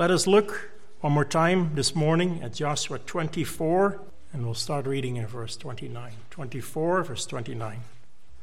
Let 0.00 0.10
us 0.10 0.26
look 0.26 0.70
one 1.02 1.12
more 1.12 1.26
time 1.26 1.74
this 1.74 1.94
morning 1.94 2.42
at 2.42 2.54
Joshua 2.54 2.98
24, 2.98 4.00
and 4.32 4.46
we'll 4.46 4.54
start 4.54 4.86
reading 4.86 5.16
in 5.16 5.26
verse 5.26 5.58
29. 5.58 6.12
24, 6.30 7.02
verse 7.02 7.26
29. 7.26 7.80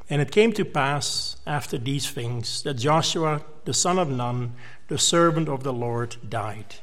And 0.08 0.22
it 0.22 0.30
came 0.30 0.54
to 0.54 0.64
pass 0.64 1.38
after 1.48 1.80
these 1.80 2.12
things 2.12 2.62
that 2.62 2.76
Joshua 2.76 3.42
the 3.66 3.74
son 3.74 3.98
of 3.98 4.08
Nun, 4.08 4.54
the 4.88 5.00
servant 5.00 5.50
of 5.50 5.64
the 5.64 5.74
Lord, 5.74 6.18
died, 6.30 6.76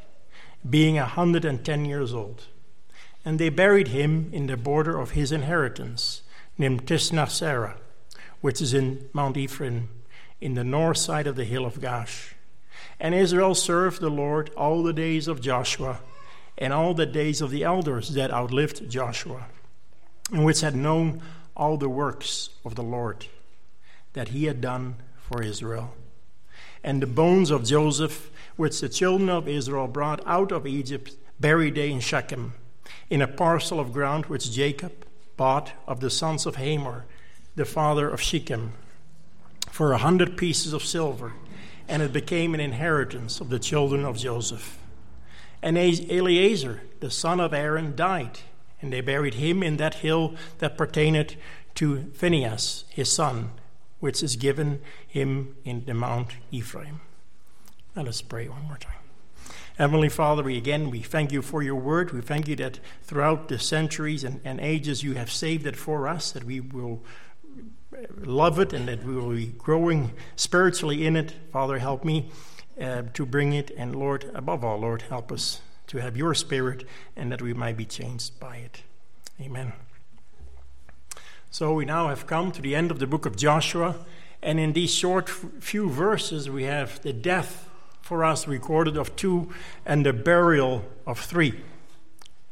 being 0.68 0.98
a 0.98 1.06
hundred 1.06 1.44
and 1.44 1.64
ten 1.64 1.84
years 1.84 2.12
old. 2.12 2.46
And 3.24 3.38
they 3.38 3.50
buried 3.50 3.94
him 3.94 4.28
in 4.32 4.48
the 4.48 4.56
border 4.56 4.98
of 4.98 5.12
his 5.12 5.30
inheritance, 5.30 6.22
named 6.58 6.84
Timnath-serah, 6.84 7.76
which 8.40 8.60
is 8.60 8.74
in 8.74 9.08
Mount 9.12 9.36
Ephraim, 9.36 9.90
in 10.40 10.54
the 10.54 10.64
north 10.64 10.98
side 10.98 11.28
of 11.28 11.36
the 11.36 11.44
hill 11.44 11.64
of 11.64 11.78
Gaash. 11.78 12.33
And 13.00 13.14
Israel 13.14 13.54
served 13.54 14.00
the 14.00 14.10
Lord 14.10 14.50
all 14.56 14.82
the 14.82 14.92
days 14.92 15.28
of 15.28 15.40
Joshua, 15.40 16.00
and 16.56 16.72
all 16.72 16.94
the 16.94 17.06
days 17.06 17.40
of 17.40 17.50
the 17.50 17.64
elders 17.64 18.10
that 18.10 18.30
outlived 18.30 18.88
Joshua, 18.88 19.46
and 20.32 20.44
which 20.44 20.60
had 20.60 20.76
known 20.76 21.20
all 21.56 21.76
the 21.76 21.88
works 21.88 22.50
of 22.64 22.74
the 22.74 22.82
Lord 22.82 23.26
that 24.12 24.28
he 24.28 24.44
had 24.44 24.60
done 24.60 24.96
for 25.16 25.42
Israel. 25.42 25.94
And 26.82 27.02
the 27.02 27.06
bones 27.06 27.50
of 27.50 27.64
Joseph, 27.64 28.30
which 28.56 28.80
the 28.80 28.88
children 28.88 29.28
of 29.28 29.48
Israel 29.48 29.88
brought 29.88 30.24
out 30.26 30.52
of 30.52 30.66
Egypt, 30.66 31.16
buried 31.40 31.74
they 31.74 31.90
in 31.90 32.00
Shechem, 32.00 32.54
in 33.10 33.22
a 33.22 33.26
parcel 33.28 33.80
of 33.80 33.92
ground 33.92 34.26
which 34.26 34.52
Jacob 34.52 34.92
bought 35.36 35.72
of 35.86 36.00
the 36.00 36.10
sons 36.10 36.46
of 36.46 36.56
Hamor, 36.56 37.06
the 37.56 37.64
father 37.64 38.08
of 38.08 38.20
Shechem, 38.20 38.72
for 39.70 39.92
a 39.92 39.98
hundred 39.98 40.36
pieces 40.36 40.72
of 40.72 40.84
silver, 40.84 41.32
and 41.88 42.02
it 42.02 42.12
became 42.12 42.54
an 42.54 42.60
inheritance 42.60 43.40
of 43.40 43.50
the 43.50 43.58
children 43.58 44.04
of 44.04 44.16
Joseph. 44.16 44.78
And 45.62 45.78
Eleazar, 45.78 46.82
the 47.00 47.10
son 47.10 47.40
of 47.40 47.54
Aaron, 47.54 47.96
died, 47.96 48.40
and 48.80 48.92
they 48.92 49.00
buried 49.00 49.34
him 49.34 49.62
in 49.62 49.76
that 49.78 49.96
hill 49.96 50.34
that 50.58 50.76
pertained 50.76 51.36
to 51.76 52.10
Phinehas, 52.14 52.84
his 52.90 53.12
son, 53.12 53.50
which 54.00 54.22
is 54.22 54.36
given 54.36 54.80
him 55.06 55.56
in 55.64 55.84
the 55.86 55.94
Mount 55.94 56.32
Ephraim. 56.50 57.00
Let 57.96 58.08
us 58.08 58.20
pray 58.20 58.48
one 58.48 58.64
more 58.64 58.76
time. 58.76 58.92
Heavenly 59.78 60.08
Father, 60.08 60.42
we 60.44 60.56
again 60.56 60.90
we 60.90 61.00
thank 61.00 61.32
you 61.32 61.42
for 61.42 61.62
your 61.62 61.74
word. 61.74 62.12
We 62.12 62.20
thank 62.20 62.46
you 62.46 62.54
that 62.56 62.78
throughout 63.02 63.48
the 63.48 63.58
centuries 63.58 64.22
and, 64.22 64.40
and 64.44 64.60
ages 64.60 65.02
you 65.02 65.14
have 65.14 65.32
saved 65.32 65.66
it 65.66 65.76
for 65.76 66.06
us, 66.06 66.30
that 66.30 66.44
we 66.44 66.60
will 66.60 67.02
love 68.18 68.58
it 68.58 68.72
and 68.72 68.88
that 68.88 69.04
we 69.04 69.14
will 69.14 69.30
be 69.30 69.46
growing 69.46 70.12
spiritually 70.36 71.06
in 71.06 71.16
it. 71.16 71.34
Father, 71.52 71.78
help 71.78 72.04
me 72.04 72.30
uh, 72.80 73.02
to 73.12 73.26
bring 73.26 73.52
it. 73.52 73.70
And 73.76 73.94
Lord, 73.94 74.30
above 74.34 74.64
all, 74.64 74.78
Lord, 74.78 75.02
help 75.02 75.30
us 75.30 75.60
to 75.88 75.98
have 75.98 76.16
your 76.16 76.34
spirit 76.34 76.84
and 77.16 77.30
that 77.32 77.42
we 77.42 77.52
might 77.52 77.76
be 77.76 77.84
changed 77.84 78.38
by 78.40 78.56
it. 78.56 78.82
Amen. 79.40 79.72
So 81.50 81.74
we 81.74 81.84
now 81.84 82.08
have 82.08 82.26
come 82.26 82.50
to 82.52 82.62
the 82.62 82.74
end 82.74 82.90
of 82.90 82.98
the 82.98 83.06
book 83.06 83.26
of 83.26 83.36
Joshua. 83.36 83.96
And 84.42 84.58
in 84.58 84.72
these 84.72 84.92
short 84.92 85.28
few 85.28 85.88
verses, 85.88 86.50
we 86.50 86.64
have 86.64 87.00
the 87.02 87.12
death 87.12 87.68
for 88.02 88.24
us 88.24 88.46
recorded 88.46 88.96
of 88.96 89.16
two 89.16 89.50
and 89.86 90.04
the 90.04 90.12
burial 90.12 90.84
of 91.06 91.18
three. 91.18 91.62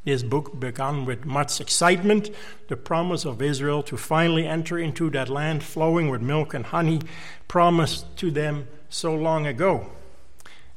This 0.04 0.22
book 0.24 0.58
began 0.58 1.04
with 1.04 1.24
much 1.24 1.60
excitement, 1.60 2.30
the 2.68 2.76
promise 2.76 3.24
of 3.24 3.40
Israel 3.40 3.84
to 3.84 3.96
finally 3.96 4.46
enter 4.46 4.78
into 4.78 5.10
that 5.10 5.28
land 5.28 5.62
flowing 5.62 6.08
with 6.08 6.20
milk 6.20 6.54
and 6.54 6.66
honey, 6.66 7.00
promised 7.46 8.16
to 8.16 8.30
them 8.30 8.66
so 8.88 9.14
long 9.14 9.46
ago. 9.46 9.90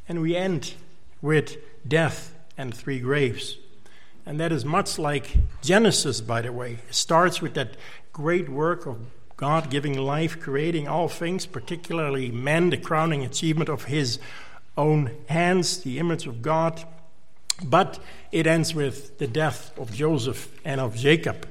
And 0.07 0.21
we 0.21 0.35
end 0.35 0.75
with 1.21 1.57
death 1.87 2.35
and 2.55 2.73
three 2.73 2.99
graves. 2.99 3.57
And 4.27 4.39
that 4.39 4.51
is 4.51 4.63
much 4.63 4.99
like 4.99 5.37
Genesis, 5.61 6.21
by 6.21 6.41
the 6.41 6.51
way. 6.51 6.79
It 6.87 6.95
starts 6.95 7.41
with 7.41 7.55
that 7.55 7.75
great 8.13 8.47
work 8.47 8.85
of 8.85 8.97
God 9.37 9.69
giving 9.69 9.97
life, 9.97 10.39
creating 10.39 10.87
all 10.87 11.09
things, 11.09 11.45
particularly 11.45 12.31
man, 12.31 12.69
the 12.69 12.77
crowning 12.77 13.23
achievement 13.23 13.69
of 13.69 13.85
his 13.85 14.19
own 14.77 15.11
hands, 15.27 15.79
the 15.79 15.99
image 15.99 16.27
of 16.27 16.41
God. 16.41 16.85
But 17.63 17.99
it 18.31 18.47
ends 18.47 18.75
with 18.75 19.17
the 19.17 19.27
death 19.27 19.77
of 19.77 19.93
Joseph 19.93 20.51
and 20.65 20.81
of 20.81 20.95
Jacob. 20.95 21.47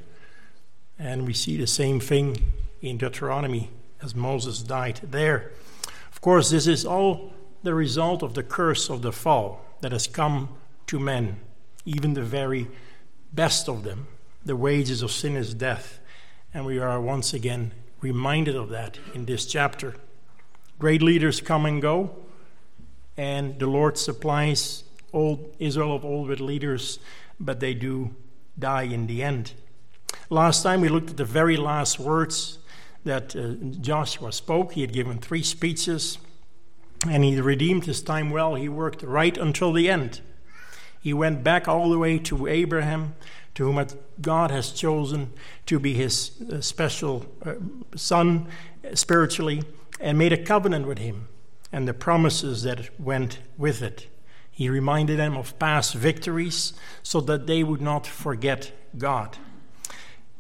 And 0.99 1.27
we 1.27 1.33
see 1.33 1.57
the 1.57 1.67
same 1.67 2.01
thing 2.01 2.53
in 2.83 2.99
Deuteronomy 2.99 3.71
as 4.03 4.15
Moses 4.15 4.63
died 4.63 5.01
there. 5.03 5.51
Of 6.13 6.21
course, 6.21 6.51
this 6.51 6.67
is 6.67 6.85
all 6.85 7.33
the 7.63 7.75
result 7.75 8.23
of 8.23 8.35
the 8.35 8.43
curse 8.43 8.91
of 8.91 9.03
the 9.03 9.13
fall 9.13 9.65
that 9.81 9.93
has 9.93 10.07
come 10.07 10.51
to 10.87 11.01
men, 11.01 11.41
even 11.87 12.15
the 12.15 12.23
very 12.23 12.69
best 13.33 13.69
of 13.69 13.83
them. 13.83 14.07
The 14.45 14.57
wages 14.57 15.03
of 15.03 15.11
sin 15.11 15.37
is 15.37 15.55
death. 15.55 15.99
And 16.53 16.67
we 16.67 16.79
are 16.79 17.01
once 17.01 17.33
again 17.33 17.73
reminded 18.01 18.55
of 18.55 18.69
that 18.69 18.99
in 19.15 19.25
this 19.25 19.47
chapter. 19.47 19.97
Great 20.79 21.03
leaders 21.03 21.41
come 21.41 21.65
and 21.65 21.81
go, 21.81 22.15
and 23.17 23.59
the 23.59 23.67
Lord 23.67 23.97
supplies 23.97 24.84
old 25.15 25.55
Israel 25.59 25.95
of 25.95 26.05
old 26.05 26.29
with 26.29 26.41
leaders, 26.41 26.99
but 27.41 27.61
they 27.61 27.75
do 27.75 28.15
die 28.59 28.83
in 28.83 29.07
the 29.07 29.23
end. 29.23 29.53
Last 30.31 30.63
time 30.63 30.81
we 30.81 30.89
looked 30.89 31.11
at 31.11 31.17
the 31.17 31.25
very 31.25 31.57
last 31.57 31.99
words 31.99 32.59
that 33.05 33.37
uh, 33.37 33.55
Joshua 33.81 34.33
spoke. 34.33 34.73
He 34.73 34.81
had 34.81 34.93
given 34.93 35.19
three 35.19 35.43
speeches, 35.43 36.19
and 37.09 37.25
he 37.25 37.41
redeemed 37.41 37.87
his 37.87 38.03
time 38.03 38.31
well. 38.31 38.55
He 38.55 38.69
worked 38.69 39.03
right 39.03 39.37
until 39.37 39.73
the 39.73 39.91
end. 39.91 40.21
He 41.01 41.13
went 41.13 41.45
back 41.45 41.69
all 41.69 41.91
the 41.91 41.99
way 41.99 42.19
to 42.19 42.47
Abraham, 42.47 43.15
to 43.55 43.71
whom 43.71 43.87
God 44.21 44.51
has 44.51 44.73
chosen 44.73 45.33
to 45.67 45.79
be 45.79 45.95
his 45.95 46.33
uh, 46.51 46.61
special 46.61 47.27
uh, 47.45 47.55
son 47.95 48.49
spiritually, 48.95 49.63
and 50.01 50.19
made 50.19 50.33
a 50.33 50.43
covenant 50.43 50.87
with 50.87 50.99
him 50.99 51.29
and 51.71 51.87
the 51.87 51.95
promises 51.95 52.63
that 52.63 52.89
went 53.01 53.39
with 53.59 53.83
it. 53.83 54.07
He 54.55 54.69
reminded 54.69 55.19
them 55.19 55.37
of 55.37 55.59
past 55.59 55.95
victories 55.95 56.73
so 57.03 57.21
that 57.23 57.47
they 57.47 57.63
would 57.63 57.81
not 57.81 58.07
forget 58.07 58.73
God. 58.97 59.37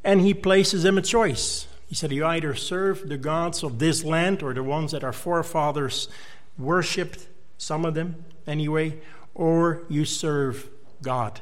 And 0.05 0.21
he 0.21 0.35
places 0.35 0.85
them 0.85 0.99
a 0.99 1.03
choice. 1.03 1.67
He 1.89 1.95
said, 1.95 2.13
You 2.13 2.25
either 2.25 2.55
serve 2.55 3.09
the 3.09 3.19
gods 3.19 3.63
of 3.63 3.79
this 3.79 4.05
land 4.05 4.43
or 4.43 4.55
the 4.55 4.63
ones 4.63 4.93
that 4.93 5.05
our 5.05 5.13
forefathers 5.13 6.09
worshipped, 6.57 7.27
some 7.59 7.85
of 7.85 7.95
them 7.95 8.25
anyway, 8.47 8.99
or 9.35 9.83
you 9.89 10.05
serve 10.05 10.69
God. 11.03 11.41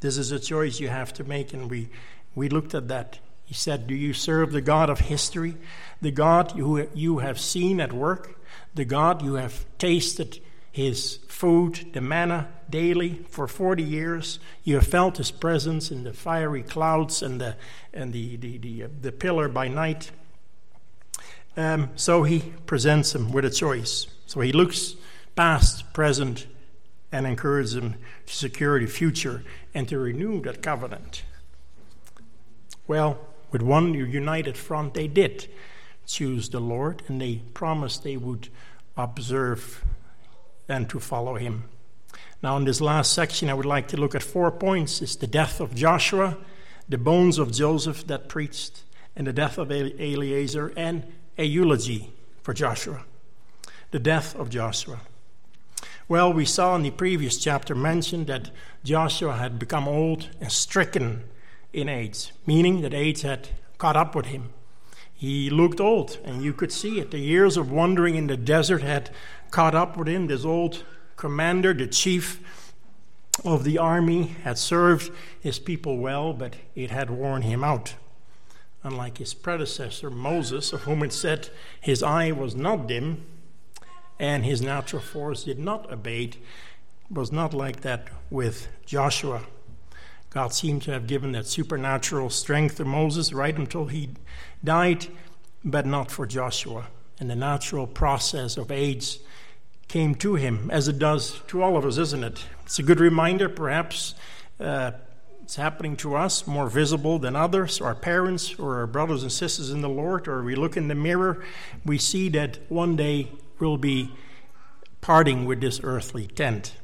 This 0.00 0.16
is 0.16 0.30
a 0.30 0.38
choice 0.38 0.80
you 0.80 0.88
have 0.88 1.12
to 1.14 1.24
make, 1.24 1.52
and 1.52 1.68
we, 1.68 1.88
we 2.34 2.48
looked 2.48 2.74
at 2.74 2.88
that. 2.88 3.18
He 3.44 3.54
said, 3.54 3.88
Do 3.88 3.94
you 3.94 4.12
serve 4.12 4.52
the 4.52 4.60
God 4.60 4.90
of 4.90 5.00
history, 5.00 5.56
the 6.00 6.12
God 6.12 6.52
who 6.52 6.86
you 6.94 7.18
have 7.18 7.40
seen 7.40 7.80
at 7.80 7.92
work? 7.92 8.40
the 8.74 8.84
God 8.84 9.22
you 9.22 9.34
have 9.34 9.64
tasted 9.78 10.40
his 10.72 11.16
food, 11.28 11.92
the 11.92 12.00
manna, 12.00 12.48
daily 12.68 13.24
for 13.28 13.48
40 13.48 13.82
years. 13.82 14.38
You 14.62 14.76
have 14.76 14.86
felt 14.86 15.16
his 15.16 15.30
presence 15.30 15.90
in 15.90 16.04
the 16.04 16.12
fiery 16.12 16.62
clouds 16.62 17.22
and 17.22 17.40
the, 17.40 17.56
and 17.92 18.12
the, 18.12 18.36
the, 18.36 18.58
the, 18.58 18.84
uh, 18.84 18.88
the 19.00 19.12
pillar 19.12 19.48
by 19.48 19.68
night. 19.68 20.10
Um, 21.56 21.90
so 21.96 22.22
he 22.22 22.52
presents 22.66 23.14
him 23.14 23.32
with 23.32 23.44
a 23.44 23.50
choice. 23.50 24.06
So 24.26 24.40
he 24.40 24.52
looks 24.52 24.94
past, 25.34 25.92
present, 25.92 26.46
and 27.10 27.26
encourages 27.26 27.74
him 27.74 27.96
to 28.26 28.34
secure 28.34 28.78
the 28.78 28.86
future 28.86 29.42
and 29.74 29.88
to 29.88 29.98
renew 29.98 30.40
that 30.42 30.62
covenant. 30.62 31.24
Well, 32.86 33.18
with 33.50 33.62
one 33.62 33.94
united 33.94 34.56
front, 34.56 34.94
they 34.94 35.08
did 35.08 35.48
choose 36.06 36.48
the 36.48 36.60
Lord, 36.60 37.02
and 37.08 37.20
they 37.20 37.36
promised 37.54 38.04
they 38.04 38.16
would 38.16 38.48
observe 38.96 39.84
and 40.70 40.88
to 40.88 41.00
follow 41.00 41.34
him. 41.34 41.64
Now, 42.42 42.56
in 42.56 42.64
this 42.64 42.80
last 42.80 43.12
section, 43.12 43.50
I 43.50 43.54
would 43.54 43.66
like 43.66 43.88
to 43.88 43.96
look 43.96 44.14
at 44.14 44.22
four 44.22 44.50
points: 44.50 45.02
it's 45.02 45.16
the 45.16 45.26
death 45.26 45.60
of 45.60 45.74
Joshua, 45.74 46.38
the 46.88 46.98
bones 46.98 47.38
of 47.38 47.52
Joseph 47.52 48.06
that 48.06 48.28
preached, 48.28 48.84
and 49.14 49.26
the 49.26 49.32
death 49.32 49.58
of 49.58 49.70
Eleazar, 49.70 50.72
and 50.76 51.04
a 51.36 51.44
eulogy 51.44 52.12
for 52.42 52.54
Joshua. 52.54 53.04
The 53.90 53.98
death 53.98 54.34
of 54.36 54.48
Joshua. 54.48 55.00
Well, 56.08 56.32
we 56.32 56.44
saw 56.44 56.74
in 56.76 56.82
the 56.82 56.90
previous 56.90 57.36
chapter 57.36 57.74
mentioned 57.74 58.26
that 58.28 58.50
Joshua 58.82 59.36
had 59.36 59.58
become 59.58 59.86
old 59.86 60.28
and 60.40 60.50
stricken 60.50 61.24
in 61.72 61.88
age, 61.88 62.32
meaning 62.46 62.80
that 62.80 62.94
age 62.94 63.22
had 63.22 63.50
caught 63.78 63.96
up 63.96 64.14
with 64.14 64.26
him. 64.26 64.50
He 65.14 65.50
looked 65.50 65.80
old, 65.80 66.18
and 66.24 66.42
you 66.42 66.52
could 66.52 66.72
see 66.72 66.98
it. 66.98 67.10
The 67.10 67.18
years 67.18 67.56
of 67.56 67.70
wandering 67.70 68.14
in 68.14 68.26
the 68.26 68.36
desert 68.36 68.82
had 68.82 69.10
caught 69.50 69.74
up 69.74 69.96
with 69.96 70.08
him. 70.08 70.26
This 70.26 70.44
old 70.44 70.84
commander, 71.16 71.72
the 71.74 71.86
chief 71.86 72.40
of 73.44 73.64
the 73.64 73.78
army, 73.78 74.36
had 74.44 74.58
served 74.58 75.12
his 75.40 75.58
people 75.58 75.98
well, 75.98 76.32
but 76.32 76.54
it 76.74 76.90
had 76.90 77.10
worn 77.10 77.42
him 77.42 77.64
out. 77.64 77.94
Unlike 78.82 79.18
his 79.18 79.34
predecessor, 79.34 80.10
Moses, 80.10 80.72
of 80.72 80.82
whom 80.82 81.02
it 81.02 81.12
said 81.12 81.50
his 81.80 82.02
eye 82.02 82.32
was 82.32 82.54
not 82.54 82.86
dim 82.86 83.26
and 84.20 84.44
his 84.44 84.60
natural 84.60 85.02
force 85.02 85.44
did 85.44 85.58
not 85.58 85.90
abate, 85.90 86.36
was 87.10 87.32
not 87.32 87.54
like 87.54 87.80
that 87.80 88.08
with 88.30 88.68
Joshua. 88.84 89.42
God 90.28 90.52
seemed 90.52 90.82
to 90.82 90.92
have 90.92 91.06
given 91.06 91.32
that 91.32 91.46
supernatural 91.46 92.30
strength 92.30 92.76
to 92.76 92.84
Moses 92.84 93.32
right 93.32 93.56
until 93.56 93.86
he 93.86 94.10
died, 94.62 95.06
but 95.64 95.86
not 95.86 96.10
for 96.10 96.26
Joshua. 96.26 96.86
And 97.18 97.28
the 97.28 97.34
natural 97.34 97.86
process 97.86 98.56
of 98.56 98.70
age 98.70 99.18
came 99.90 100.14
to 100.14 100.36
him, 100.36 100.70
as 100.70 100.86
it 100.86 101.00
does 101.00 101.40
to 101.48 101.60
all 101.60 101.76
of 101.76 101.84
us, 101.84 101.98
isn't 101.98 102.22
it? 102.22 102.44
It's 102.62 102.78
a 102.78 102.82
good 102.84 103.00
reminder, 103.00 103.48
perhaps. 103.48 104.14
Uh, 104.60 104.92
it's 105.42 105.56
happening 105.56 105.96
to 105.96 106.14
us 106.14 106.46
more 106.46 106.68
visible 106.68 107.18
than 107.18 107.34
others, 107.34 107.80
our 107.80 107.96
parents 107.96 108.56
or 108.56 108.76
our 108.76 108.86
brothers 108.86 109.24
and 109.24 109.32
sisters 109.32 109.68
in 109.70 109.80
the 109.80 109.88
Lord, 109.88 110.28
or 110.28 110.44
we 110.44 110.54
look 110.54 110.76
in 110.76 110.86
the 110.86 110.94
mirror, 110.94 111.44
we 111.84 111.98
see 111.98 112.28
that 112.28 112.60
one 112.68 112.94
day 112.94 113.32
we'll 113.58 113.78
be 113.78 114.12
parting 115.00 115.44
with 115.44 115.60
this 115.60 115.80
earthly 115.82 116.28
tent 116.28 116.76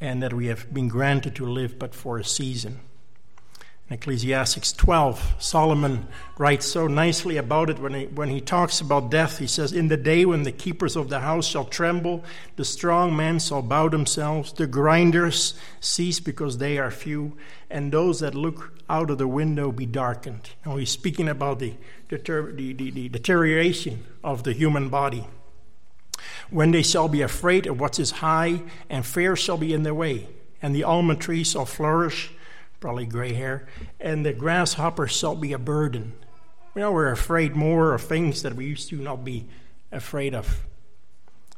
and 0.00 0.22
that 0.22 0.32
we 0.32 0.46
have 0.46 0.72
been 0.72 0.86
granted 0.86 1.34
to 1.34 1.44
live 1.44 1.76
but 1.76 1.92
for 1.92 2.18
a 2.18 2.24
season. 2.24 2.78
In 3.90 3.94
Ecclesiastes 3.96 4.72
12, 4.72 5.34
Solomon 5.38 6.08
writes 6.38 6.64
so 6.64 6.86
nicely 6.86 7.36
about 7.36 7.68
it 7.68 7.78
when 7.78 7.92
he, 7.92 8.06
when 8.06 8.30
he 8.30 8.40
talks 8.40 8.80
about 8.80 9.10
death. 9.10 9.38
He 9.38 9.46
says, 9.46 9.74
In 9.74 9.88
the 9.88 9.98
day 9.98 10.24
when 10.24 10.42
the 10.42 10.52
keepers 10.52 10.96
of 10.96 11.10
the 11.10 11.20
house 11.20 11.46
shall 11.46 11.66
tremble, 11.66 12.24
the 12.56 12.64
strong 12.64 13.14
men 13.14 13.38
shall 13.38 13.60
bow 13.60 13.90
themselves, 13.90 14.54
the 14.54 14.66
grinders 14.66 15.52
cease 15.80 16.18
because 16.18 16.56
they 16.56 16.78
are 16.78 16.90
few, 16.90 17.36
and 17.68 17.92
those 17.92 18.20
that 18.20 18.34
look 18.34 18.72
out 18.88 19.10
of 19.10 19.18
the 19.18 19.28
window 19.28 19.70
be 19.70 19.84
darkened. 19.84 20.48
Now 20.64 20.76
he's 20.76 20.90
speaking 20.90 21.28
about 21.28 21.58
the, 21.58 21.74
the, 22.08 22.16
the, 22.16 22.72
the 22.72 23.08
deterioration 23.10 24.02
of 24.22 24.44
the 24.44 24.54
human 24.54 24.88
body. 24.88 25.26
When 26.48 26.70
they 26.70 26.82
shall 26.82 27.08
be 27.08 27.20
afraid 27.20 27.66
of 27.66 27.78
what 27.78 27.98
is 27.98 28.12
high, 28.12 28.62
and 28.88 29.04
fear 29.04 29.36
shall 29.36 29.58
be 29.58 29.74
in 29.74 29.82
their 29.82 29.92
way, 29.92 30.28
and 30.62 30.74
the 30.74 30.84
almond 30.84 31.20
tree 31.20 31.44
shall 31.44 31.66
flourish 31.66 32.30
probably 32.84 33.06
gray 33.06 33.32
hair, 33.32 33.66
and 33.98 34.26
the 34.26 34.32
grasshopper 34.34 35.08
shall 35.08 35.34
be 35.34 35.54
a 35.54 35.58
burden. 35.58 36.12
You 36.74 36.82
know, 36.82 36.92
we're 36.92 37.10
afraid 37.10 37.56
more 37.56 37.94
of 37.94 38.02
things 38.02 38.42
that 38.42 38.56
we 38.56 38.66
used 38.66 38.90
to 38.90 38.96
not 38.96 39.24
be 39.24 39.46
afraid 39.90 40.34
of. 40.34 40.66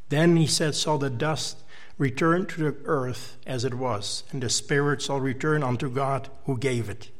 Then 0.08 0.36
he 0.36 0.46
said, 0.46 0.76
Shall 0.76 0.98
the 0.98 1.10
dust 1.10 1.64
return 1.98 2.46
to 2.46 2.60
the 2.60 2.76
earth 2.84 3.38
as 3.44 3.64
it 3.64 3.74
was, 3.74 4.22
and 4.30 4.40
the 4.40 4.48
spirit 4.48 5.02
shall 5.02 5.18
return 5.18 5.64
unto 5.64 5.90
God 5.90 6.28
who 6.44 6.56
gave 6.56 6.88
it. 6.88 7.10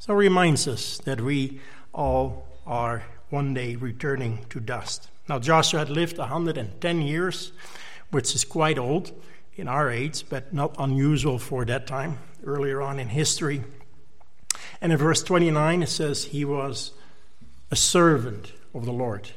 So 0.00 0.14
it 0.14 0.16
reminds 0.16 0.66
us 0.66 0.96
that 1.04 1.20
we 1.20 1.60
all 1.92 2.48
are 2.66 3.04
one 3.28 3.52
day 3.52 3.76
returning 3.76 4.46
to 4.48 4.60
dust. 4.60 5.10
Now, 5.28 5.38
Joshua 5.38 5.80
had 5.80 5.90
lived 5.90 6.16
110 6.16 7.02
years, 7.02 7.52
which 8.10 8.34
is 8.34 8.46
quite 8.46 8.78
old 8.78 9.12
in 9.56 9.68
our 9.68 9.90
age, 9.90 10.24
but 10.30 10.54
not 10.54 10.74
unusual 10.78 11.38
for 11.38 11.66
that 11.66 11.86
time 11.86 12.16
earlier 12.46 12.80
on 12.82 12.98
in 12.98 13.08
history. 13.08 13.64
And 14.80 14.92
in 14.92 14.98
verse 14.98 15.22
29, 15.22 15.82
it 15.82 15.88
says, 15.88 16.26
He 16.26 16.44
was 16.44 16.92
a 17.70 17.76
servant 17.76 18.52
of 18.74 18.84
the 18.84 18.92
Lord. 18.92 19.30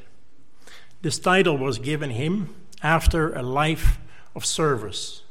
This 1.02 1.18
title 1.18 1.56
was 1.56 1.78
given 1.78 2.10
him 2.10 2.54
after 2.82 3.32
a 3.32 3.42
life 3.42 3.98
of 4.34 4.44
service. 4.44 5.22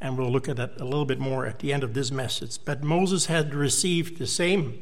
And 0.00 0.18
we'll 0.18 0.30
look 0.30 0.48
at 0.48 0.56
that 0.56 0.80
a 0.80 0.84
little 0.84 1.04
bit 1.04 1.18
more 1.18 1.46
at 1.46 1.60
the 1.60 1.72
end 1.72 1.82
of 1.82 1.94
this 1.94 2.10
message. 2.10 2.58
But 2.64 2.82
Moses 2.82 3.26
had 3.26 3.54
received 3.54 4.18
the 4.18 4.26
same 4.26 4.80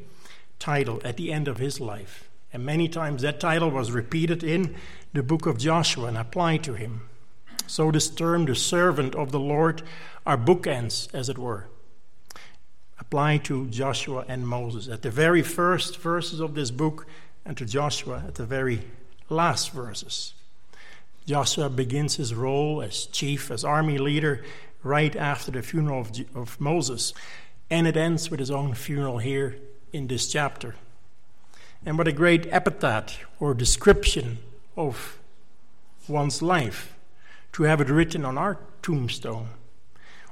title 0.58 1.00
at 1.04 1.16
the 1.16 1.32
end 1.32 1.48
of 1.48 1.58
his 1.58 1.80
life. 1.80 2.28
And 2.52 2.64
many 2.64 2.88
times 2.88 3.22
that 3.22 3.40
title 3.40 3.70
was 3.70 3.90
repeated 3.90 4.42
in 4.42 4.76
the 5.12 5.22
book 5.22 5.46
of 5.46 5.58
Joshua 5.58 6.06
and 6.06 6.19
applied 6.19 6.62
to 6.64 6.74
him. 6.74 7.08
So, 7.66 7.90
this 7.90 8.10
term, 8.10 8.44
the 8.44 8.54
servant 8.54 9.14
of 9.14 9.32
the 9.32 9.40
Lord, 9.40 9.82
are 10.26 10.36
bookends, 10.36 11.12
as 11.14 11.28
it 11.28 11.38
were 11.38 11.69
apply 13.12 13.36
to 13.36 13.66
Joshua 13.66 14.24
and 14.26 14.48
Moses 14.48 14.88
at 14.88 15.02
the 15.02 15.10
very 15.10 15.42
first 15.42 15.98
verses 15.98 16.40
of 16.40 16.54
this 16.54 16.70
book 16.70 17.06
and 17.44 17.58
to 17.58 17.66
Joshua 17.66 18.24
at 18.26 18.36
the 18.36 18.46
very 18.46 18.80
last 19.28 19.70
verses. 19.72 20.32
Joshua 21.26 21.68
begins 21.68 22.16
his 22.16 22.34
role 22.34 22.80
as 22.80 23.04
chief, 23.04 23.50
as 23.50 23.66
army 23.66 23.98
leader, 23.98 24.42
right 24.82 25.14
after 25.14 25.50
the 25.50 25.60
funeral 25.60 26.00
of, 26.00 26.10
of 26.34 26.58
Moses, 26.58 27.12
and 27.68 27.86
it 27.86 27.98
ends 27.98 28.30
with 28.30 28.40
his 28.40 28.50
own 28.50 28.72
funeral 28.72 29.18
here 29.18 29.58
in 29.92 30.06
this 30.06 30.32
chapter. 30.32 30.74
And 31.84 31.98
what 31.98 32.08
a 32.08 32.12
great 32.12 32.46
epithet 32.46 33.18
or 33.38 33.52
description 33.52 34.38
of 34.74 35.18
one's 36.08 36.40
life 36.40 36.96
to 37.52 37.64
have 37.64 37.82
it 37.82 37.90
written 37.90 38.24
on 38.24 38.38
our 38.38 38.58
tombstone, 38.80 39.48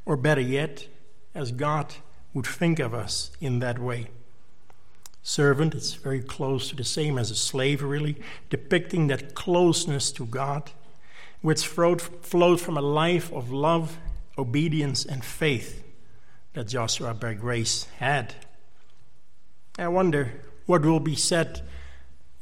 or 0.06 0.16
better 0.16 0.40
yet, 0.40 0.88
as 1.34 1.52
God 1.52 1.92
would 2.34 2.46
think 2.46 2.78
of 2.78 2.94
us 2.94 3.30
in 3.40 3.58
that 3.58 3.78
way. 3.78 4.08
Servant, 5.22 5.74
it's 5.74 5.92
very 5.92 6.22
close 6.22 6.70
to 6.70 6.76
the 6.76 6.84
same 6.84 7.18
as 7.18 7.30
a 7.30 7.36
slave, 7.36 7.82
really, 7.82 8.16
depicting 8.48 9.08
that 9.08 9.34
closeness 9.34 10.10
to 10.12 10.24
God, 10.24 10.70
which 11.42 11.66
flowed 11.66 12.60
from 12.60 12.76
a 12.76 12.82
life 12.82 13.32
of 13.32 13.52
love, 13.52 13.98
obedience, 14.38 15.04
and 15.04 15.24
faith 15.24 15.84
that 16.54 16.68
Joshua 16.68 17.14
by 17.14 17.34
grace 17.34 17.84
had. 17.98 18.34
I 19.78 19.88
wonder 19.88 20.42
what 20.66 20.82
will 20.82 21.00
be 21.00 21.16
said 21.16 21.62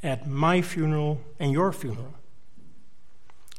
at 0.02 0.26
my 0.26 0.62
funeral 0.62 1.20
and 1.38 1.52
your 1.52 1.72
funeral. 1.72 2.14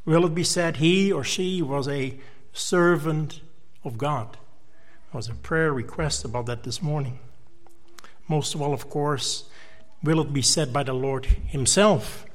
Will 0.06 0.26
it 0.26 0.34
be 0.34 0.44
said 0.44 0.78
he 0.78 1.12
or 1.12 1.24
she 1.24 1.62
was 1.62 1.88
a 1.88 2.18
servant 2.52 3.42
of 3.84 3.98
God? 3.98 4.39
Was 5.14 5.28
a 5.28 5.34
prayer 5.34 5.74
request 5.74 6.24
about 6.24 6.46
that 6.46 6.64
this 6.64 6.82
morning. 6.82 7.20
Most 8.28 8.54
of 8.54 8.62
all, 8.62 8.74
of 8.74 8.90
course, 8.90 9.46
will 10.04 10.22
it 10.22 10.34
be 10.34 10.42
said 10.42 10.72
by 10.72 10.84
the 10.84 10.94
Lord 10.94 11.26
Himself, 11.26 12.26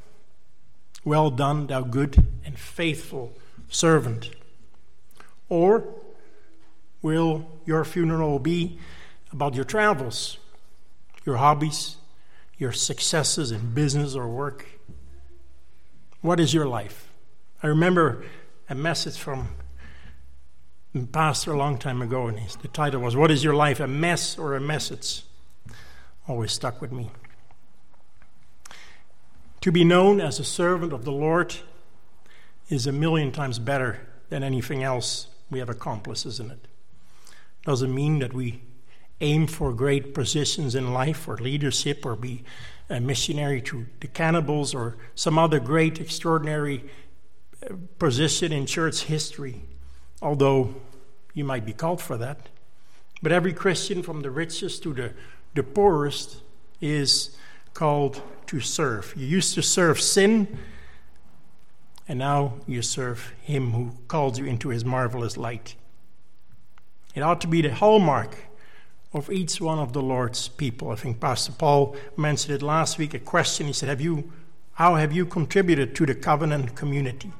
Well 1.05 1.31
done, 1.31 1.69
thou 1.69 1.83
good 1.83 2.27
and 2.45 2.59
faithful 2.59 3.37
servant? 3.69 4.31
Or 5.49 5.85
will 7.01 7.47
your 7.65 7.85
funeral 7.85 8.39
be 8.39 8.79
about 9.31 9.55
your 9.55 9.65
travels, 9.65 10.39
your 11.25 11.37
hobbies, 11.37 11.97
your 12.59 12.73
successes 12.73 13.53
in 13.53 13.75
business 13.75 14.15
or 14.15 14.29
work? 14.29 14.67
What 16.23 16.41
is 16.41 16.55
your 16.55 16.67
life? 16.67 17.09
I 17.63 17.69
remember 17.69 18.25
a 18.69 18.75
message 18.75 19.17
from 19.17 19.49
pastor 21.03 21.53
a 21.53 21.59
long 21.59 21.77
time 21.77 22.01
ago, 22.01 22.29
and 22.29 22.39
the 22.63 22.69
title 22.69 23.01
was 23.01 23.17
What 23.17 23.33
is 23.33 23.43
Your 23.43 23.55
Life, 23.55 23.81
a 23.81 23.89
Mess 23.89 24.39
or 24.39 24.55
a 24.55 24.61
Message? 24.61 25.25
Always 26.29 26.53
stuck 26.53 26.81
with 26.81 26.93
me. 26.93 27.11
To 29.63 29.73
be 29.73 29.83
known 29.83 30.21
as 30.21 30.39
a 30.39 30.45
servant 30.45 30.93
of 30.93 31.05
the 31.05 31.11
Lord 31.11 31.57
is 32.69 32.87
a 32.87 32.93
million 32.93 33.33
times 33.33 33.59
better 33.59 34.07
than 34.29 34.45
anything 34.45 34.85
else 34.85 35.27
we 35.51 35.59
have 35.59 35.69
accomplished, 35.69 36.27
isn't 36.27 36.53
it? 36.53 36.69
Doesn't 37.65 37.93
mean 37.93 38.21
that 38.21 38.33
we 38.33 38.63
aim 39.21 39.49
for 39.49 39.73
great 39.73 40.15
positions 40.15 40.77
in 40.77 40.95
life 40.95 41.27
or 41.27 41.37
leadership 41.39 42.07
or 42.07 42.15
be 42.15 42.45
a 42.89 43.01
missionary 43.01 43.61
to 43.63 43.87
the 43.99 44.07
cannibals 44.07 44.75
or 44.75 44.97
some 45.17 45.41
other 45.41 45.59
great, 45.59 46.01
extraordinary 46.01 46.85
uh, 47.69 47.75
position 47.99 48.53
in 48.53 48.67
church 48.67 49.03
history 49.03 49.63
although 50.25 50.75
you 51.35 51.45
might 51.45 51.67
be 51.67 51.73
called 51.73 52.01
for 52.01 52.17
that. 52.17 52.49
But 53.23 53.31
every 53.31 53.53
Christian, 53.53 54.03
from 54.03 54.23
the 54.23 54.31
richest 54.31 54.83
to 54.83 54.95
the, 54.95 55.13
the 55.55 55.63
poorest, 55.63 56.41
is 56.81 57.37
called 57.75 58.23
to 58.47 58.61
serve. 58.61 59.15
You 59.17 59.27
used 59.27 59.55
to 59.55 59.63
serve 59.63 60.01
sin, 60.01 60.59
and 62.09 62.19
now 62.19 62.55
you 62.67 62.83
serve 62.83 63.33
Him 63.43 63.73
who 63.73 63.93
called 64.09 64.39
you 64.39 64.47
into 64.47 64.71
His 64.71 64.85
marvelous 64.85 65.37
light. 65.37 65.75
It 67.15 67.23
ought 67.23 67.41
to 67.43 67.47
be 67.47 67.63
the 67.63 67.73
hallmark 67.75 68.37
of 69.13 69.31
each 69.31 69.61
one 69.61 69.79
of 69.79 69.93
the 69.93 70.03
Lord's 70.03 70.49
people. 70.49 70.91
I 70.91 70.97
think 70.97 71.21
Pastor 71.21 71.53
Paul 71.53 71.97
mentioned 72.17 72.55
it 72.57 72.63
last 72.63 72.99
week. 72.99 73.15
A 73.15 73.19
question 73.19 73.67
he 73.67 73.73
said, 73.73 73.89
"Have 73.89 74.01
you, 74.01 74.33
how 74.73 74.97
have 74.97 75.13
you 75.13 75.25
contributed 75.25 75.95
to 75.97 76.07
the 76.07 76.15
covenant 76.15 76.75
community?" 76.75 77.33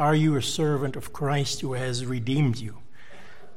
Are 0.00 0.14
you 0.14 0.36
a 0.36 0.42
servant 0.42 0.96
of 0.96 1.12
Christ 1.12 1.60
who 1.60 1.74
has 1.74 2.06
redeemed 2.06 2.56
you? 2.56 2.78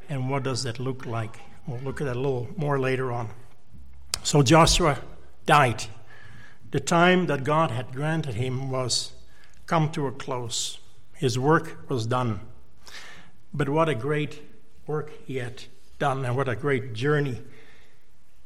And 0.10 0.30
what 0.30 0.44
does 0.44 0.64
that 0.64 0.78
look 0.78 1.06
like? 1.06 1.40
We'll 1.66 1.80
look 1.80 2.02
at 2.02 2.04
that 2.04 2.18
a 2.18 2.20
little 2.20 2.50
more 2.58 2.78
later 2.78 3.14
on. 3.14 3.30
So 4.24 4.44
Joshua 4.44 5.00
died. 5.46 5.86
The 6.72 6.82
time 6.82 7.28
that 7.28 7.46
God 7.46 7.72
had 7.72 7.94
granted 7.94 8.36
him 8.36 8.70
was 8.70 9.14
come 9.68 9.90
to 9.94 10.06
a 10.06 10.12
close. 10.12 10.80
His 11.14 11.40
work 11.40 11.90
was 11.90 12.06
done. 12.06 12.42
But 13.54 13.70
what 13.70 13.88
a 13.88 13.96
great 13.96 14.42
work 14.86 15.14
he 15.26 15.38
had 15.38 15.64
done, 15.98 16.26
and 16.26 16.36
what 16.36 16.50
a 16.50 16.58
great 16.58 16.92
journey 16.92 17.42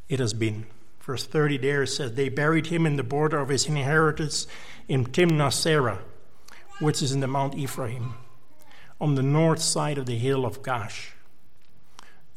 it 0.08 0.20
has 0.20 0.36
been. 0.36 0.68
Verse 1.00 1.26
30 1.26 1.58
there 1.58 1.88
says, 1.88 2.14
They 2.14 2.30
buried 2.30 2.68
him 2.68 2.86
in 2.86 2.96
the 2.96 3.02
border 3.02 3.40
of 3.40 3.50
his 3.50 3.66
inheritance 3.66 4.46
in 4.88 5.06
Timnath 5.06 5.56
Serah 5.56 6.02
which 6.80 7.02
is 7.02 7.12
in 7.12 7.20
the 7.20 7.28
Mount 7.28 7.56
Ephraim, 7.56 8.14
on 9.02 9.16
the 9.16 9.24
north 9.24 9.62
side 9.62 9.98
of 9.98 10.06
the 10.06 10.18
hill 10.18 10.46
of 10.46 10.62
Gaash. 10.62 11.12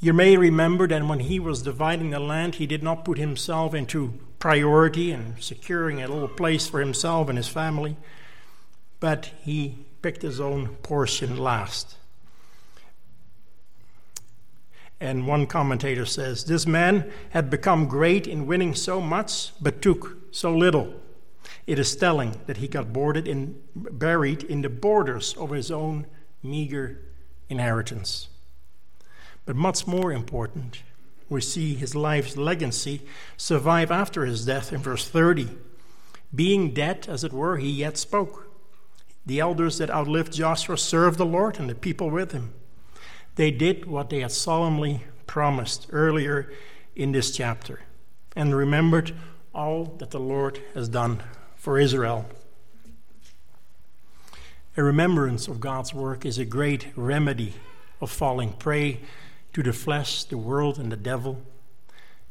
You 0.03 0.15
may 0.15 0.37
remember 0.39 0.89
that 0.89 1.07
when 1.07 1.21
he 1.21 1.39
was 1.39 1.63
dividing 1.63 2.11
the 2.11 2.21
land, 2.21 2.55
he 2.55 2.67
did 2.67 2.83
not 2.83 3.05
put 3.05 3.19
himself 3.19 3.75
into 3.75 4.19
priority 4.39 5.11
and 5.11 5.43
securing 5.43 6.01
a 6.01 6.09
little 6.09 6.29
place 6.29 6.67
for 6.67 6.81
himself 6.81 7.29
and 7.29 7.37
his 7.37 7.49
family, 7.49 7.97
but 8.99 9.31
he 9.43 9.85
picked 10.01 10.23
his 10.23 10.41
own 10.41 10.69
portion 10.77 11.37
last. 11.37 11.97
And 15.01 15.27
one 15.27 15.47
commentator 15.47 16.07
says, 16.07 16.45
This 16.45 16.67
man 16.67 17.11
had 17.31 17.51
become 17.51 17.87
great 17.87 18.27
in 18.27 18.47
winning 18.47 18.75
so 18.75 19.01
much, 19.01 19.53
but 19.61 19.83
took 19.83 20.17
so 20.31 20.55
little. 20.55 20.95
It 21.71 21.79
is 21.79 21.95
telling 21.95 22.35
that 22.47 22.57
he 22.57 22.67
got 22.67 22.89
in, 22.97 23.63
buried 23.77 24.43
in 24.43 24.63
the 24.63 24.69
borders 24.69 25.37
of 25.37 25.51
his 25.51 25.71
own 25.71 26.05
meager 26.43 27.01
inheritance. 27.49 28.29
But 29.47 29.55
much 29.55 29.87
more 29.87 30.11
important, 30.11 30.83
we 31.29 31.41
see 31.41 31.77
his 31.77 31.95
life's 31.95 32.37
legacy 32.37 33.03
survive 33.37 33.93
after 33.93 34.25
his 34.25 34.45
death 34.45 34.73
in 34.73 34.81
verse 34.81 35.09
30. 35.09 35.49
Being 36.35 36.75
dead, 36.75 37.07
as 37.09 37.23
it 37.23 37.33
were, 37.33 37.59
he 37.59 37.71
yet 37.71 37.97
spoke. 37.97 38.49
The 39.25 39.39
elders 39.39 39.79
that 39.79 39.91
outlived 39.91 40.33
Joshua 40.33 40.77
served 40.77 41.19
the 41.19 41.25
Lord 41.25 41.61
and 41.61 41.71
the 41.71 41.77
people 41.77 42.11
with 42.11 42.33
him. 42.33 42.53
They 43.37 43.53
did 43.53 43.87
what 43.87 44.11
they 44.11 44.23
had 44.23 44.33
solemnly 44.33 45.05
promised 45.29 45.87
earlier 45.93 46.53
in 46.97 47.13
this 47.13 47.31
chapter 47.31 47.83
and 48.35 48.57
remembered 48.57 49.15
all 49.55 49.85
that 49.99 50.11
the 50.11 50.19
Lord 50.19 50.61
has 50.75 50.89
done 50.89 51.23
for 51.61 51.79
Israel. 51.79 52.27
A 54.77 54.83
remembrance 54.83 55.47
of 55.47 55.61
God's 55.61 55.95
work 55.95 56.27
is 56.27 56.39
a 56.39 56.45
great 56.45 56.89
remedy 56.97 57.55
of 58.01 58.11
falling 58.11 58.53
prey 58.55 59.01
to 59.53 59.63
the 59.63 59.73
flesh, 59.73 60.25
the 60.25 60.39
world, 60.39 60.79
and 60.79 60.91
the 60.91 60.97
devil. 60.97 61.43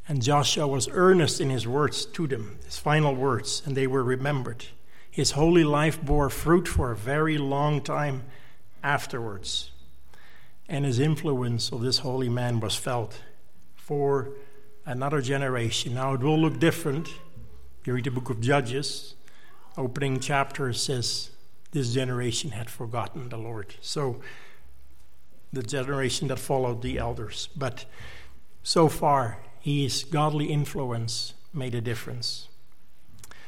And 0.08 0.22
Joshua 0.22 0.68
was 0.68 0.90
earnest 0.92 1.40
in 1.40 1.50
his 1.50 1.68
words 1.68 2.06
to 2.06 2.28
them, 2.28 2.58
his 2.66 2.78
final 2.78 3.16
words, 3.16 3.62
and 3.66 3.78
they 3.78 3.88
were 3.88 4.04
remembered. 4.04 4.66
His 5.10 5.32
holy 5.32 5.64
life 5.64 6.02
bore 6.02 6.30
fruit 6.30 6.68
for 6.68 6.92
a 6.92 6.96
very 6.98 7.38
long 7.38 7.82
time 7.82 8.24
afterwards 8.84 9.72
and 10.70 10.86
his 10.86 11.00
influence 11.00 11.72
of 11.72 11.82
this 11.82 11.98
holy 12.00 12.30
man 12.30 12.60
was 12.60 12.76
felt 12.76 13.22
for 13.76 14.30
another 14.86 15.20
generation. 15.20 15.96
Now 15.96 16.14
it 16.14 16.22
will 16.22 16.40
look 16.40 16.60
different. 16.60 17.10
You 17.84 17.94
read 17.94 18.06
the 18.06 18.12
book 18.12 18.30
of 18.30 18.40
Judges, 18.40 19.16
opening 19.78 20.20
chapter 20.20 20.74
says, 20.74 21.32
This 21.72 21.94
generation 21.94 22.52
had 22.52 22.70
forgotten 22.70 23.30
the 23.30 23.38
Lord. 23.38 23.76
So 23.82 24.22
the 25.52 25.64
generation 25.64 26.28
that 26.28 26.40
followed 26.40 26.82
the 26.82 26.98
elders. 26.98 27.50
But 27.56 27.86
so 28.64 28.88
far, 28.88 29.40
his 29.60 30.04
godly 30.04 30.46
influence 30.46 31.34
made 31.54 31.76
a 31.76 31.82
difference. 31.82 32.48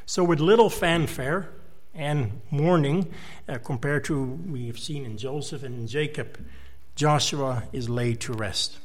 So, 0.05 0.23
with 0.23 0.39
little 0.39 0.69
fanfare 0.69 1.49
and 1.93 2.41
mourning, 2.49 3.13
uh, 3.47 3.59
compared 3.59 4.03
to 4.05 4.23
we 4.23 4.67
have 4.67 4.79
seen 4.79 5.05
in 5.05 5.17
Joseph 5.17 5.63
and 5.63 5.75
in 5.75 5.87
Jacob, 5.87 6.43
Joshua 6.95 7.63
is 7.71 7.89
laid 7.89 8.19
to 8.21 8.33
rest. 8.33 8.77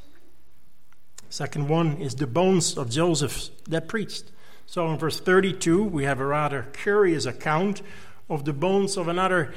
Second 1.28 1.68
one 1.68 1.96
is 1.96 2.14
the 2.14 2.26
bones 2.26 2.78
of 2.78 2.90
Joseph 2.90 3.48
that 3.64 3.88
preached. 3.88 4.30
So 4.66 4.90
in 4.90 4.98
verse 4.98 5.20
32, 5.20 5.84
we 5.84 6.04
have 6.04 6.18
a 6.18 6.26
rather 6.26 6.66
curious 6.72 7.24
account 7.24 7.82
of 8.28 8.44
the 8.44 8.52
bones 8.52 8.96
of 8.96 9.06
another 9.06 9.54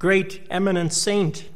great 0.00 0.46
eminent 0.50 0.92
saint. 0.92 1.48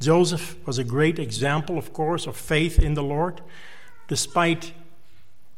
Joseph 0.00 0.56
was 0.66 0.78
a 0.78 0.84
great 0.84 1.18
example, 1.18 1.76
of 1.76 1.92
course, 1.92 2.26
of 2.26 2.36
faith 2.36 2.78
in 2.78 2.94
the 2.94 3.02
Lord, 3.02 3.40
despite 4.06 4.72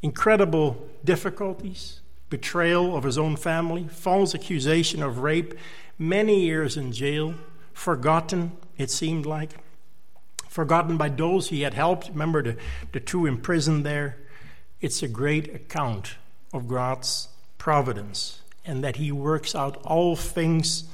incredible 0.00 0.88
difficulties, 1.04 2.00
betrayal 2.30 2.96
of 2.96 3.04
his 3.04 3.18
own 3.18 3.36
family, 3.36 3.86
false 3.88 4.34
accusation 4.34 5.02
of 5.02 5.18
rape, 5.18 5.54
many 5.98 6.40
years 6.40 6.78
in 6.78 6.92
jail, 6.92 7.34
forgotten, 7.74 8.52
it 8.78 8.90
seemed 8.90 9.26
like 9.26 9.50
forgotten 10.48 10.96
by 10.96 11.10
those 11.10 11.48
he 11.48 11.60
had 11.60 11.74
helped. 11.74 12.08
Remember 12.08 12.42
the, 12.42 12.56
the 12.92 13.00
two 13.00 13.26
imprisoned 13.26 13.84
there? 13.84 14.16
It's 14.80 15.02
a 15.02 15.08
great 15.08 15.54
account 15.54 16.14
of 16.52 16.68
God's 16.68 17.28
providence 17.58 18.40
and 18.64 18.84
that 18.84 18.96
he 18.96 19.10
works 19.10 19.54
out 19.54 19.76
all 19.84 20.16
things 20.16 20.84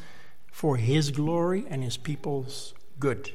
for 0.50 0.76
his 0.76 1.10
glory 1.10 1.64
and 1.68 1.82
his 1.82 1.96
people's 1.96 2.74
good. 2.98 3.32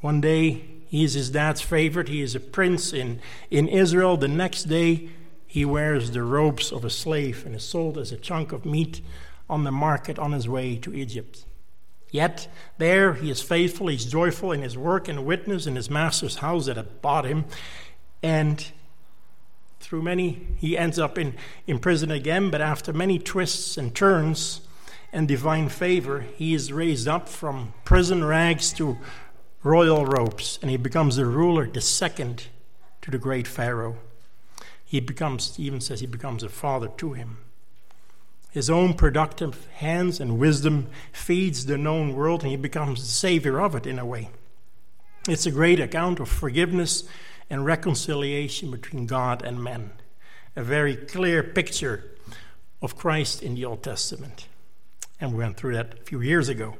One 0.00 0.20
day, 0.20 0.64
he 0.86 1.02
is 1.02 1.14
his 1.14 1.30
dad's 1.30 1.62
favorite. 1.62 2.08
He 2.08 2.20
is 2.20 2.34
a 2.34 2.40
prince 2.40 2.92
in, 2.92 3.20
in 3.50 3.68
Israel. 3.68 4.16
The 4.16 4.28
next 4.28 4.64
day, 4.64 5.08
he 5.46 5.64
wears 5.64 6.10
the 6.10 6.22
robes 6.22 6.70
of 6.70 6.84
a 6.84 6.90
slave 6.90 7.46
and 7.46 7.54
is 7.54 7.64
sold 7.64 7.96
as 7.96 8.12
a 8.12 8.16
chunk 8.16 8.52
of 8.52 8.66
meat 8.66 9.00
on 9.48 9.64
the 9.64 9.72
market 9.72 10.18
on 10.18 10.32
his 10.32 10.48
way 10.48 10.76
to 10.76 10.92
Egypt. 10.94 11.46
Yet 12.10 12.48
there 12.78 13.14
he 13.14 13.30
is 13.30 13.42
faithful, 13.42 13.88
he's 13.88 14.04
joyful 14.04 14.52
in 14.52 14.62
his 14.62 14.76
work 14.78 15.08
and 15.08 15.24
witness 15.24 15.66
in 15.66 15.74
his 15.74 15.90
master's 15.90 16.36
house 16.36 16.66
that 16.66 16.76
had 16.76 17.00
bought 17.02 17.24
him. 17.24 17.46
And 18.22 18.64
through 19.84 20.00
many, 20.00 20.46
he 20.56 20.78
ends 20.78 20.98
up 20.98 21.18
in, 21.18 21.34
in 21.66 21.78
prison 21.78 22.10
again, 22.10 22.50
but 22.50 22.62
after 22.62 22.90
many 22.90 23.18
twists 23.18 23.76
and 23.76 23.94
turns 23.94 24.62
and 25.12 25.28
divine 25.28 25.68
favor, 25.68 26.20
he 26.36 26.54
is 26.54 26.72
raised 26.72 27.06
up 27.06 27.28
from 27.28 27.74
prison 27.84 28.24
rags 28.24 28.72
to 28.72 28.96
royal 29.62 30.06
robes, 30.06 30.58
and 30.62 30.70
he 30.70 30.78
becomes 30.78 31.16
the 31.16 31.26
ruler, 31.26 31.66
the 31.66 31.82
second 31.82 32.48
to 33.02 33.10
the 33.10 33.18
great 33.18 33.46
Pharaoh. 33.46 33.98
He 34.86 35.00
becomes, 35.00 35.60
even 35.60 35.82
says 35.82 36.00
he 36.00 36.06
becomes 36.06 36.42
a 36.42 36.48
father 36.48 36.88
to 36.96 37.12
him. 37.12 37.36
His 38.50 38.70
own 38.70 38.94
productive 38.94 39.66
hands 39.74 40.18
and 40.18 40.38
wisdom 40.38 40.86
feeds 41.12 41.66
the 41.66 41.76
known 41.76 42.14
world, 42.14 42.40
and 42.40 42.50
he 42.50 42.56
becomes 42.56 43.00
the 43.02 43.08
savior 43.08 43.60
of 43.60 43.74
it 43.74 43.86
in 43.86 43.98
a 43.98 44.06
way. 44.06 44.30
It's 45.28 45.44
a 45.44 45.50
great 45.50 45.78
account 45.78 46.20
of 46.20 46.28
forgiveness 46.30 47.04
and 47.50 47.64
reconciliation 47.64 48.70
between 48.70 49.06
God 49.06 49.42
and 49.42 49.62
men. 49.62 49.92
A 50.56 50.62
very 50.62 50.96
clear 50.96 51.42
picture 51.42 52.10
of 52.80 52.96
Christ 52.96 53.42
in 53.42 53.54
the 53.54 53.64
Old 53.64 53.82
Testament. 53.82 54.46
And 55.20 55.32
we 55.32 55.38
went 55.38 55.56
through 55.56 55.74
that 55.74 55.94
a 55.94 56.04
few 56.04 56.20
years 56.20 56.48
ago. 56.48 56.76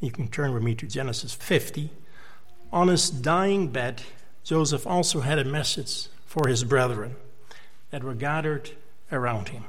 You 0.00 0.10
can 0.10 0.28
turn 0.28 0.54
with 0.54 0.62
me 0.62 0.74
to 0.76 0.86
Genesis 0.86 1.34
50. 1.34 1.90
On 2.72 2.88
his 2.88 3.10
dying 3.10 3.68
bed, 3.68 4.02
Joseph 4.44 4.86
also 4.86 5.20
had 5.20 5.38
a 5.38 5.44
message 5.44 6.08
for 6.24 6.48
his 6.48 6.64
brethren 6.64 7.16
that 7.90 8.04
were 8.04 8.14
gathered 8.14 8.70
around 9.10 9.48
him 9.48 9.64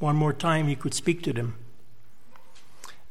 one 0.00 0.16
more 0.16 0.32
time 0.32 0.66
he 0.66 0.74
could 0.74 0.94
speak 0.94 1.22
to 1.22 1.32
them. 1.32 1.54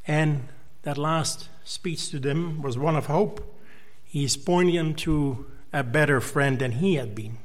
And 0.06 0.48
that 0.82 0.98
last 0.98 1.50
speech 1.64 2.10
to 2.10 2.20
them 2.20 2.62
was 2.62 2.78
one 2.78 2.96
of 2.96 3.06
hope. 3.06 3.56
He's 4.04 4.36
pointing 4.36 4.76
them 4.76 4.96
to 4.96 5.46
a 5.72 5.84
better 5.84 6.20
friend 6.20 6.60
than 6.60 6.74
he 6.74 6.96
had 6.96 7.14
been 7.16 7.38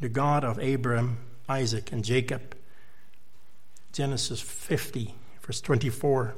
the 0.00 0.08
God 0.08 0.44
of 0.44 0.58
Abraham, 0.58 1.18
Isaac, 1.48 1.90
and 1.92 2.04
Jacob. 2.04 2.54
Genesis 3.92 4.40
50, 4.40 5.14
verse 5.40 5.60
24. 5.60 6.34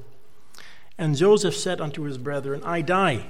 And 0.98 1.16
Joseph 1.16 1.56
said 1.56 1.80
unto 1.80 2.02
his 2.02 2.18
brethren, 2.18 2.62
I 2.64 2.82
die. 2.82 3.26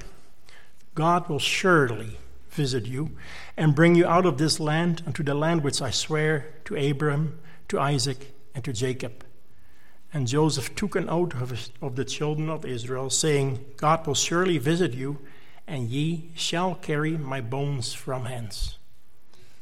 God 0.95 1.29
will 1.29 1.39
surely 1.39 2.19
visit 2.51 2.87
you 2.87 3.17
and 3.57 3.75
bring 3.75 3.95
you 3.95 4.07
out 4.07 4.27
of 4.27 4.39
this 4.39 4.59
land 4.59 5.03
unto 5.07 5.23
the 5.23 5.35
land 5.35 5.63
which 5.63 5.81
I 5.81 5.91
swear 5.91 6.55
to 6.65 6.77
Abraham, 6.77 7.39
to 7.69 7.79
Isaac, 7.79 8.35
and 8.55 8.65
to 8.65 8.73
Jacob. 8.73 9.25
And 10.13 10.27
Joseph 10.27 10.75
took 10.75 10.97
an 10.97 11.09
oath 11.09 11.35
of, 11.35 11.71
of 11.83 11.97
the 11.97 12.05
children 12.05 12.49
of 12.49 12.65
Israel, 12.65 13.11
saying, 13.11 13.65
God 13.77 14.07
will 14.07 14.15
surely 14.15 14.59
visit 14.59 14.95
you, 14.95 15.19
and 15.67 15.89
ye 15.89 16.31
shall 16.35 16.75
carry 16.75 17.17
my 17.17 17.41
bones 17.41 17.93
from 17.93 18.27
hence. 18.27 18.79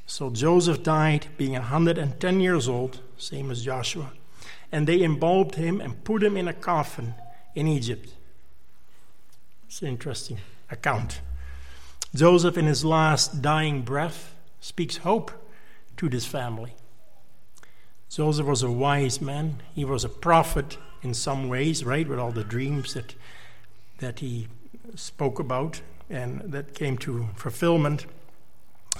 So 0.06 0.30
Joseph 0.30 0.82
died, 0.82 1.28
being 1.38 1.56
a 1.56 1.62
hundred 1.62 1.96
and 1.96 2.20
ten 2.20 2.40
years 2.40 2.68
old, 2.68 3.00
same 3.16 3.50
as 3.50 3.64
Joshua, 3.64 4.12
and 4.70 4.86
they 4.86 5.02
embalmed 5.02 5.54
him 5.54 5.80
and 5.80 6.04
put 6.04 6.22
him 6.22 6.36
in 6.36 6.46
a 6.46 6.52
coffin 6.52 7.14
in 7.54 7.66
Egypt. 7.66 8.12
It's 9.66 9.80
an 9.80 9.88
interesting 9.88 10.38
account. 10.70 11.20
Joseph, 12.14 12.58
in 12.58 12.66
his 12.66 12.84
last 12.84 13.40
dying 13.42 13.82
breath, 13.82 14.34
speaks 14.60 14.98
hope 14.98 15.32
to 15.96 16.08
this 16.08 16.26
family. 16.26 16.74
Joseph 18.10 18.46
was 18.46 18.62
a 18.62 18.70
wise 18.70 19.20
man. 19.20 19.62
He 19.74 19.84
was 19.84 20.04
a 20.04 20.08
prophet 20.08 20.76
in 21.02 21.14
some 21.14 21.48
ways, 21.48 21.84
right, 21.84 22.06
with 22.06 22.18
all 22.18 22.30
the 22.30 22.44
dreams 22.44 22.94
that, 22.94 23.14
that 23.98 24.20
he 24.20 24.48
spoke 24.94 25.38
about 25.38 25.80
and 26.14 26.40
that 26.52 26.74
came 26.74 26.96
to 26.98 27.28
fulfillment. 27.34 28.06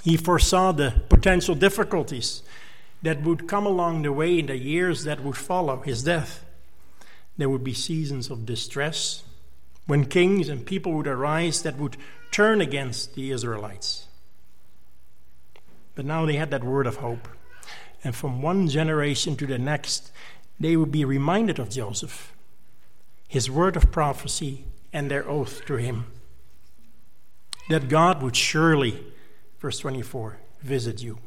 He 0.03 0.17
foresaw 0.17 0.73
the 0.73 1.01
potential 1.07 1.55
difficulties 1.55 2.43
that 3.01 3.23
would 3.23 3.47
come 3.47 3.65
along 3.65 4.01
the 4.01 4.11
way 4.11 4.39
in 4.39 4.47
the 4.47 4.57
years 4.57 5.05
that 5.05 5.23
would 5.23 5.37
follow 5.37 5.77
his 5.81 6.03
death. 6.03 6.43
There 7.37 7.49
would 7.49 7.63
be 7.63 7.73
seasons 7.73 8.29
of 8.29 8.45
distress, 8.45 9.23
when 9.87 10.05
kings 10.05 10.49
and 10.49 10.65
people 10.65 10.93
would 10.93 11.07
arise 11.07 11.61
that 11.61 11.77
would 11.77 11.95
turn 12.31 12.59
against 12.59 13.15
the 13.15 13.31
Israelites. 13.31 14.07
But 15.95 16.05
now 16.05 16.25
they 16.25 16.35
had 16.35 16.51
that 16.51 16.63
word 16.63 16.87
of 16.87 16.97
hope. 16.97 17.27
And 18.03 18.13
from 18.13 18.41
one 18.41 18.67
generation 18.67 19.37
to 19.37 19.47
the 19.47 19.57
next, 19.57 20.11
they 20.59 20.75
would 20.75 20.91
be 20.91 21.05
reminded 21.05 21.59
of 21.59 21.69
Joseph, 21.69 22.33
his 23.27 23.49
word 23.49 23.75
of 23.77 23.91
prophecy, 23.91 24.65
and 24.91 25.09
their 25.09 25.27
oath 25.27 25.65
to 25.65 25.75
him. 25.75 26.07
That 27.69 27.89
God 27.89 28.21
would 28.21 28.35
surely, 28.35 29.03
verse 29.59 29.79
24, 29.79 30.37
visit 30.61 31.01
you. 31.01 31.17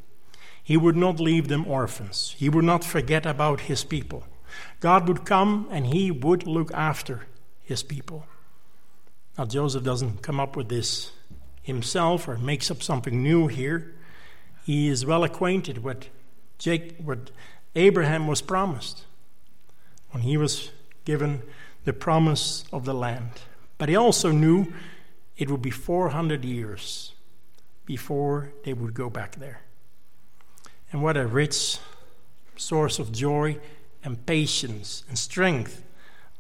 He 0.63 0.77
would 0.77 0.97
not 0.97 1.19
leave 1.19 1.49
them 1.49 1.67
orphans. 1.67 2.35
He 2.37 2.49
would 2.49 2.65
not 2.65 2.85
forget 2.85 3.25
about 3.25 3.63
his 3.63 3.85
people. 3.85 4.25
God 4.81 5.09
would 5.09 5.25
come 5.25 5.67
and 5.71 5.87
he 5.87 6.11
would 6.11 6.47
look 6.47 6.73
after 6.73 7.27
his 7.63 7.83
people. 7.83 8.27
Now, 9.37 9.47
Joseph 9.47 9.85
doesn't 9.85 10.23
come 10.23 10.41
up 10.41 10.57
with 10.57 10.69
this 10.69 11.13
himself 11.63 12.29
or 12.29 12.39
makes 12.39 12.71
up 12.71 12.83
something 12.83 13.23
new 13.23 13.47
here. 13.47 13.95
He 14.65 14.89
is 14.89 15.07
well 15.07 15.25
acquainted 15.25 15.85
with 15.85 16.09
Jake, 16.59 16.97
what 16.99 17.31
Abraham 17.77 18.27
was 18.27 18.43
promised 18.43 19.05
when 20.11 20.23
he 20.23 20.37
was 20.37 20.71
given 21.05 21.43
the 21.85 21.93
promise 21.93 22.65
of 22.73 22.85
the 22.85 22.95
land. 22.95 23.31
But 23.79 23.89
he 23.89 23.97
also 23.97 24.33
knew 24.33 24.73
it 25.39 25.51
would 25.51 25.63
be 25.63 25.71
400 25.71 26.45
years 26.45 27.15
before 27.87 28.53
they 28.65 28.75
would 28.75 28.93
go 28.93 29.09
back 29.09 29.37
there. 29.37 29.63
And 30.93 31.03
what 31.03 31.17
a 31.17 31.27
rich 31.27 31.79
source 32.57 32.99
of 32.99 33.13
joy 33.13 33.59
and 34.05 34.27
patience 34.27 35.05
and 35.09 35.17
strength 35.17 35.85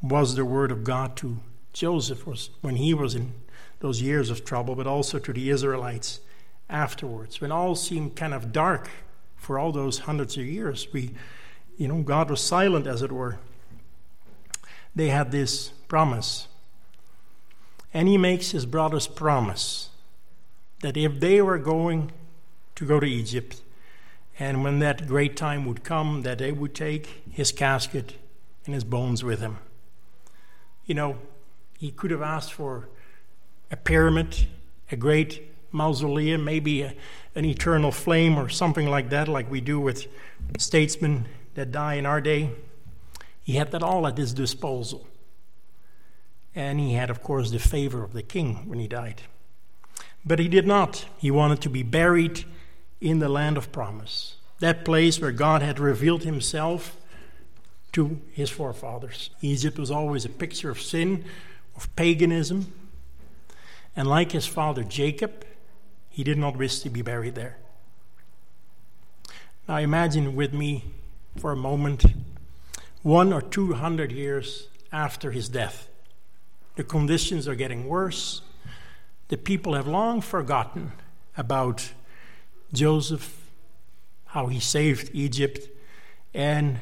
was 0.03 0.35
the 0.35 0.45
word 0.45 0.71
of 0.71 0.85
God 0.85 1.17
to 1.17 1.39
Joseph 1.73 2.27
was 2.27 2.51
when 2.61 2.77
he 2.77 2.93
was 2.93 3.15
in 3.15 3.33
those 3.81 4.03
years 4.03 4.31
of 4.31 4.45
trouble, 4.45 4.75
but 4.75 4.87
also 4.87 5.19
to 5.19 5.33
the 5.33 5.51
Israelites 5.51 6.21
afterwards, 6.69 7.41
when 7.41 7.53
all 7.53 7.75
seemed 7.75 8.17
kind 8.17 8.35
of 8.35 8.53
dark 8.53 8.91
for 9.37 9.59
all 9.59 9.71
those 9.71 10.01
hundreds 10.01 10.37
of 10.37 10.45
years. 10.45 10.89
We, 10.93 11.15
you 11.77 11.89
know, 11.89 12.03
God 12.03 12.31
was 12.31 12.41
silent, 12.41 12.87
as 12.87 13.03
it 13.03 13.13
were. 13.13 13.39
They 14.95 15.09
had 15.09 15.31
this 15.31 15.69
promise. 15.87 16.49
And 17.93 18.09
he 18.09 18.19
makes 18.19 18.51
his 18.51 18.67
brothers 18.67 19.07
promise 19.07 19.91
that 20.83 20.97
if 20.97 21.21
they 21.21 21.43
were 21.43 21.59
going 21.59 22.13
to 22.75 22.85
go 22.85 23.01
to 23.01 23.07
Egypt, 23.07 23.63
and 24.39 24.63
when 24.63 24.79
that 24.79 25.07
great 25.09 25.37
time 25.37 25.65
would 25.67 25.83
come, 25.83 26.23
that 26.23 26.39
they 26.39 26.53
would 26.53 26.75
take 26.75 27.25
his 27.31 27.51
casket 27.51 28.15
and 28.65 28.75
his 28.75 28.85
bones 28.85 29.25
with 29.25 29.41
him. 29.41 29.59
You 30.87 30.95
know, 30.95 31.19
he 31.79 31.91
could 31.91 32.11
have 32.11 32.23
asked 32.23 32.53
for 32.53 32.89
a 33.71 33.77
pyramid, 33.77 34.47
a 34.93 34.97
great 34.97 35.53
mausoleum, 35.73 36.45
maybe 36.45 36.83
a, 36.83 36.95
an 37.35 37.45
eternal 37.45 37.93
flame 37.93 38.39
or 38.39 38.49
something 38.49 38.89
like 38.89 39.11
that, 39.11 39.29
like 39.29 39.51
we 39.51 39.61
do 39.61 39.81
with 39.81 40.07
statesmen 40.59 41.27
that 41.55 41.73
die 41.73 41.95
in 41.95 42.07
our 42.07 42.21
day. 42.21 42.51
He 43.43 43.55
had 43.55 43.73
that 43.73 43.83
all 43.83 44.07
at 44.07 44.17
his 44.17 44.33
disposal. 44.33 45.07
And 46.55 46.81
he 46.81 46.95
had, 46.95 47.11
of 47.11 47.23
course, 47.23 47.51
the 47.51 47.59
favor 47.59 48.03
of 48.03 48.13
the 48.13 48.23
king 48.23 48.69
when 48.69 48.79
he 48.79 48.89
died. 48.89 49.23
But 50.25 50.39
he 50.39 50.49
did 50.49 50.67
not. 50.67 51.07
He 51.19 51.31
wanted 51.31 51.61
to 51.63 51.71
be 51.71 51.83
buried 51.83 52.45
in 53.01 53.21
the 53.21 53.29
land 53.29 53.57
of 53.57 53.71
promise, 53.71 54.37
that 54.59 54.85
place 54.85 55.21
where 55.21 55.33
God 55.33 55.63
had 55.63 55.79
revealed 55.79 56.25
himself 56.25 56.97
to 57.93 58.21
his 58.33 58.51
forefathers. 58.51 59.31
Egypt 59.41 59.79
was 59.79 59.91
always 59.91 60.25
a 60.25 60.29
picture 60.29 60.71
of 60.71 60.81
sin, 60.81 61.25
of 61.77 61.95
paganism, 61.97 62.73
and 63.95 64.09
like 64.09 64.33
his 64.33 64.47
father 64.47 64.85
Jacob, 64.85 65.45
he 66.09 66.25
did 66.25 66.39
not 66.39 66.57
wish 66.57 66.81
to 66.81 66.91
be 66.91 67.03
buried 67.03 67.35
there. 67.35 67.57
Now 69.69 69.77
imagine 69.77 70.35
with 70.35 70.53
me 70.53 70.85
for 71.37 71.53
a 71.53 71.57
moment 71.57 72.05
one 73.03 73.33
or 73.33 73.43
two 73.43 73.75
hundred 73.75 74.13
years 74.13 74.69
after 74.93 75.31
his 75.31 75.49
death. 75.49 75.88
The 76.79 76.85
conditions 76.85 77.49
are 77.49 77.57
getting 77.57 77.89
worse. 77.89 78.41
The 79.31 79.37
people 79.37 79.75
have 79.75 79.89
long 79.89 80.21
forgotten 80.21 80.93
about 81.37 81.91
Joseph, 82.73 83.51
how 84.27 84.47
he 84.47 84.61
saved 84.61 85.11
Egypt, 85.13 85.69
and 86.33 86.79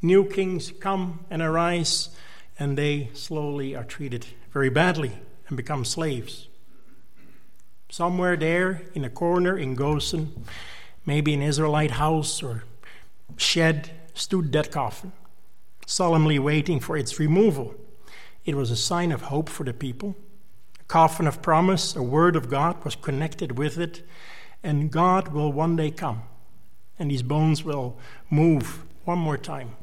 new 0.00 0.24
kings 0.24 0.70
come 0.78 1.24
and 1.30 1.42
arise, 1.42 2.10
and 2.60 2.78
they 2.78 3.10
slowly 3.12 3.74
are 3.74 3.82
treated 3.82 4.24
very 4.52 4.70
badly 4.70 5.18
and 5.48 5.56
become 5.56 5.84
slaves. 5.84 6.46
Somewhere 7.90 8.36
there 8.36 8.82
in 8.94 9.04
a 9.04 9.10
corner 9.10 9.58
in 9.58 9.74
Goshen, 9.74 10.44
maybe 11.04 11.34
an 11.34 11.42
Israelite 11.42 11.90
house 11.90 12.40
or 12.40 12.62
shed, 13.36 13.90
stood 14.14 14.52
that 14.52 14.70
coffin, 14.70 15.10
solemnly 15.86 16.38
waiting 16.38 16.78
for 16.78 16.96
its 16.96 17.18
removal. 17.18 17.74
It 18.44 18.54
was 18.54 18.70
a 18.70 18.76
sign 18.76 19.12
of 19.12 19.22
hope 19.22 19.48
for 19.48 19.64
the 19.64 19.72
people. 19.72 20.16
A 20.80 20.84
coffin 20.84 21.26
of 21.26 21.42
promise, 21.42 21.96
a 21.96 22.02
word 22.02 22.36
of 22.36 22.50
God 22.50 22.84
was 22.84 22.94
connected 22.94 23.58
with 23.58 23.78
it 23.78 24.02
and 24.64 24.90
God 24.90 25.28
will 25.28 25.52
one 25.52 25.76
day 25.76 25.90
come, 25.90 26.22
and 26.98 27.10
these 27.10 27.22
bones 27.22 27.62
will 27.62 27.98
move 28.30 28.82
one 29.04 29.18
more 29.18 29.36
time. 29.36 29.76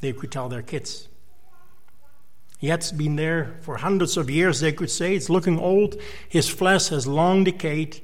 They 0.00 0.12
could 0.12 0.30
tell 0.30 0.50
their 0.50 0.62
kids. 0.62 1.08
Yet 2.60 2.80
it's 2.80 2.92
been 2.92 3.16
there 3.16 3.56
for 3.62 3.78
hundreds 3.78 4.16
of 4.16 4.30
years, 4.30 4.60
they 4.60 4.70
could 4.70 4.90
say. 4.90 5.16
It's 5.16 5.30
looking 5.30 5.58
old. 5.58 5.96
His 6.28 6.48
flesh 6.48 6.88
has 6.88 7.06
long 7.06 7.42
decayed. 7.42 8.00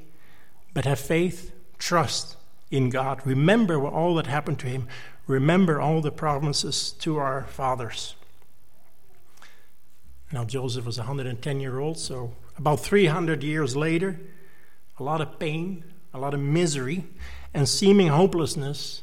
But 0.75 0.85
have 0.85 0.99
faith, 0.99 1.53
trust 1.79 2.37
in 2.71 2.91
God. 2.91 3.21
Remember 3.25 3.87
all 3.87 4.15
that 4.17 4.27
happened 4.27 4.59
to 4.61 4.67
him. 4.67 4.89
Remember 5.27 5.81
all 5.81 6.01
the 6.01 6.11
promises 6.11 6.93
to 6.93 7.19
our 7.19 7.45
fathers. 7.45 8.17
Now, 10.33 10.45
Joseph 10.45 10.85
was 10.85 10.99
110 10.99 11.61
year 11.61 11.79
old, 11.79 11.99
so 11.99 12.35
about 12.57 12.81
300 12.81 13.43
years 13.43 13.75
later, 13.75 14.21
a 14.99 15.03
lot 15.03 15.21
of 15.21 15.39
pain, 15.39 15.85
a 16.13 16.19
lot 16.19 16.35
of 16.35 16.41
misery, 16.41 17.05
and 17.55 17.69
seeming 17.69 18.09
hopelessness, 18.09 19.03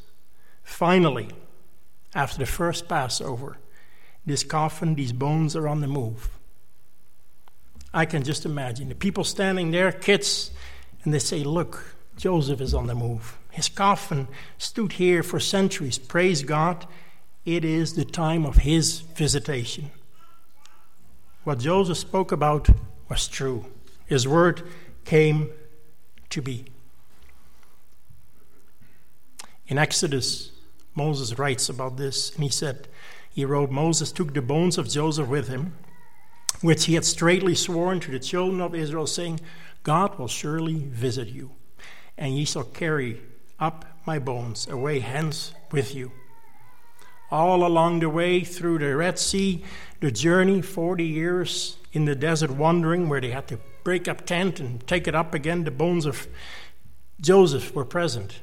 finally, 0.64 1.30
after 2.14 2.38
the 2.38 2.46
first 2.46 2.88
Passover, 2.88 3.58
this 4.26 4.44
coffin, 4.44 4.96
these 4.96 5.14
bones 5.14 5.56
are 5.56 5.68
on 5.68 5.82
the 5.82 5.88
move. 5.88 6.30
I 7.94 8.06
can 8.06 8.24
just 8.24 8.46
imagine 8.46 8.90
the 8.90 8.96
people 8.96 9.24
standing 9.24 9.72
there, 9.72 9.92
kids, 9.92 10.52
and 11.04 11.14
they 11.14 11.20
say, 11.20 11.44
Look, 11.44 11.96
Joseph 12.18 12.62
is 12.62 12.74
on 12.74 12.88
the 12.88 12.96
move. 12.96 13.38
His 13.52 13.70
coffin 13.70 14.28
stood 14.58 14.94
here 14.94 15.24
for 15.24 15.40
centuries. 15.40 15.98
Praise 15.98 16.44
God, 16.44 16.86
it 17.46 17.64
is 17.64 17.94
the 17.94 18.06
time 18.06 18.46
of 18.46 18.58
his 18.58 19.00
visitation. 19.00 19.92
What 21.46 21.60
Joseph 21.60 22.00
spoke 22.00 22.32
about 22.32 22.70
was 23.08 23.28
true. 23.28 23.68
His 24.08 24.28
word 24.28 24.64
came 25.06 25.52
to 26.32 26.42
be. 26.42 26.66
In 29.68 29.78
Exodus, 29.78 30.52
Moses 30.96 31.38
writes 31.38 31.70
about 31.70 31.98
this, 31.98 32.34
and 32.34 32.44
he 32.44 32.50
said, 32.50 32.88
He 33.30 33.46
wrote, 33.46 33.70
Moses 33.70 34.12
took 34.12 34.34
the 34.34 34.42
bones 34.42 34.80
of 34.80 34.90
Joseph 34.90 35.28
with 35.28 35.48
him, 35.48 35.76
which 36.62 36.86
he 36.86 36.96
had 36.96 37.06
straightly 37.06 37.54
sworn 37.54 38.00
to 38.00 38.12
the 38.12 38.20
children 38.20 38.60
of 38.60 38.74
Israel, 38.74 39.06
saying, 39.06 39.40
God 39.84 40.18
will 40.18 40.28
surely 40.28 40.80
visit 40.80 41.28
you, 41.28 41.52
and 42.18 42.36
ye 42.36 42.46
shall 42.46 42.64
carry 42.64 43.22
up 43.60 43.86
my 44.08 44.18
bones 44.18 44.68
away 44.68 45.00
hence 45.00 45.54
with 45.72 45.94
you. 45.94 46.12
All 47.32 47.66
along 47.66 48.00
the 48.00 48.10
way 48.10 48.44
through 48.44 48.80
the 48.80 48.96
Red 48.96 49.18
Sea, 49.18 49.64
the 50.00 50.12
journey, 50.12 50.62
40 50.62 51.04
years 51.04 51.78
in 51.92 52.06
the 52.06 52.16
desert 52.16 52.52
wandering, 52.52 53.10
where 53.10 53.22
they 53.22 53.32
had 53.32 53.48
to 53.48 53.60
break 53.84 54.08
up 54.08 54.26
tent 54.26 54.60
and 54.60 54.86
take 54.88 55.08
it 55.08 55.16
up 55.16 55.34
again, 55.34 55.64
the 55.64 55.72
bones 55.72 56.06
of 56.06 56.28
Joseph 57.22 57.74
were 57.74 57.86
present. 57.86 58.42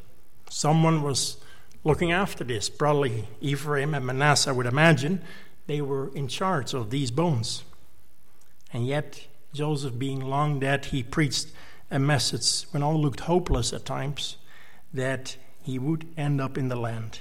Someone 0.49 1.03
was 1.03 1.37
looking 1.85 2.13
after 2.13 2.45
this, 2.45 2.69
probably 2.69 3.29
Ephraim 3.41 3.95
and 3.95 4.07
Manasseh, 4.07 4.51
I 4.51 4.53
would 4.53 4.67
imagine. 4.67 5.23
They 5.67 5.81
were 5.81 6.15
in 6.15 6.29
charge 6.29 6.75
of 6.75 6.91
these 6.91 7.11
bones. 7.11 7.65
And 8.73 8.87
yet, 8.87 9.27
Joseph 9.53 9.99
being 9.99 10.21
long 10.21 10.59
dead, 10.61 10.87
he 10.87 11.03
preached 11.03 11.49
a 11.91 11.99
message 11.99 12.67
when 12.73 12.83
all 12.83 13.01
looked 13.01 13.21
hopeless 13.21 13.73
at 13.73 13.85
times 13.85 14.37
that 14.95 15.37
he 15.63 15.79
would 15.79 16.07
end 16.17 16.41
up 16.41 16.57
in 16.57 16.69
the 16.69 16.77
land. 16.77 17.21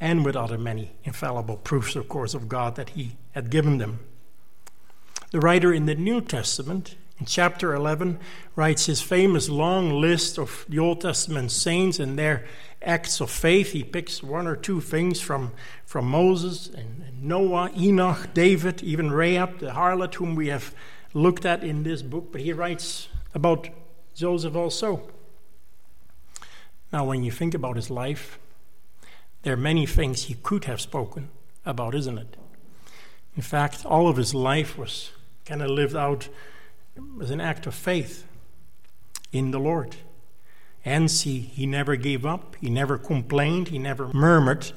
And 0.00 0.24
with 0.24 0.34
other 0.34 0.56
many 0.56 0.92
infallible 1.04 1.58
proofs, 1.58 1.94
of 1.94 2.08
course, 2.08 2.32
of 2.32 2.48
God 2.48 2.76
that 2.76 2.90
he 2.90 3.16
had 3.32 3.50
given 3.50 3.78
them. 3.78 4.00
The 5.30 5.40
writer 5.40 5.72
in 5.72 5.86
the 5.86 5.94
New 5.94 6.20
Testament, 6.22 6.96
In 7.20 7.26
chapter 7.26 7.74
11, 7.74 8.18
writes 8.56 8.86
his 8.86 9.02
famous 9.02 9.48
long 9.48 9.90
list 9.90 10.38
of 10.38 10.64
the 10.68 10.78
Old 10.78 11.02
Testament 11.02 11.52
saints 11.52 11.98
and 11.98 12.18
their 12.18 12.46
acts 12.82 13.20
of 13.20 13.30
faith. 13.30 13.72
He 13.72 13.84
picks 13.84 14.22
one 14.22 14.46
or 14.46 14.56
two 14.56 14.80
things 14.80 15.20
from, 15.20 15.52
from 15.84 16.06
Moses 16.06 16.66
and, 16.68 17.02
and 17.06 17.22
Noah, 17.22 17.70
Enoch, 17.76 18.30
David, 18.32 18.82
even 18.82 19.12
Rahab, 19.12 19.58
the 19.58 19.72
harlot, 19.72 20.14
whom 20.14 20.34
we 20.34 20.48
have 20.48 20.74
looked 21.12 21.44
at 21.44 21.62
in 21.62 21.82
this 21.82 22.02
book. 22.02 22.32
But 22.32 22.40
he 22.40 22.52
writes 22.52 23.08
about 23.34 23.68
Joseph 24.14 24.56
also. 24.56 25.08
Now, 26.92 27.04
when 27.04 27.22
you 27.22 27.30
think 27.30 27.54
about 27.54 27.76
his 27.76 27.90
life, 27.90 28.38
there 29.42 29.54
are 29.54 29.58
many 29.58 29.86
things 29.86 30.24
he 30.24 30.34
could 30.34 30.64
have 30.64 30.80
spoken 30.80 31.30
about, 31.64 31.94
isn't 31.94 32.18
it? 32.18 32.36
In 33.36 33.42
fact, 33.42 33.86
all 33.86 34.08
of 34.08 34.16
his 34.16 34.34
life 34.34 34.76
was 34.76 35.12
kind 35.44 35.62
of 35.62 35.70
lived 35.70 35.96
out 35.96 36.28
as 37.20 37.30
an 37.30 37.40
act 37.40 37.66
of 37.66 37.74
faith 37.74 38.26
in 39.32 39.50
the 39.50 39.60
Lord. 39.60 39.96
And 40.84 41.10
see, 41.10 41.40
he 41.40 41.66
never 41.66 41.96
gave 41.96 42.24
up, 42.24 42.56
he 42.60 42.70
never 42.70 42.98
complained, 42.98 43.68
he 43.68 43.78
never 43.78 44.08
murmured, 44.12 44.72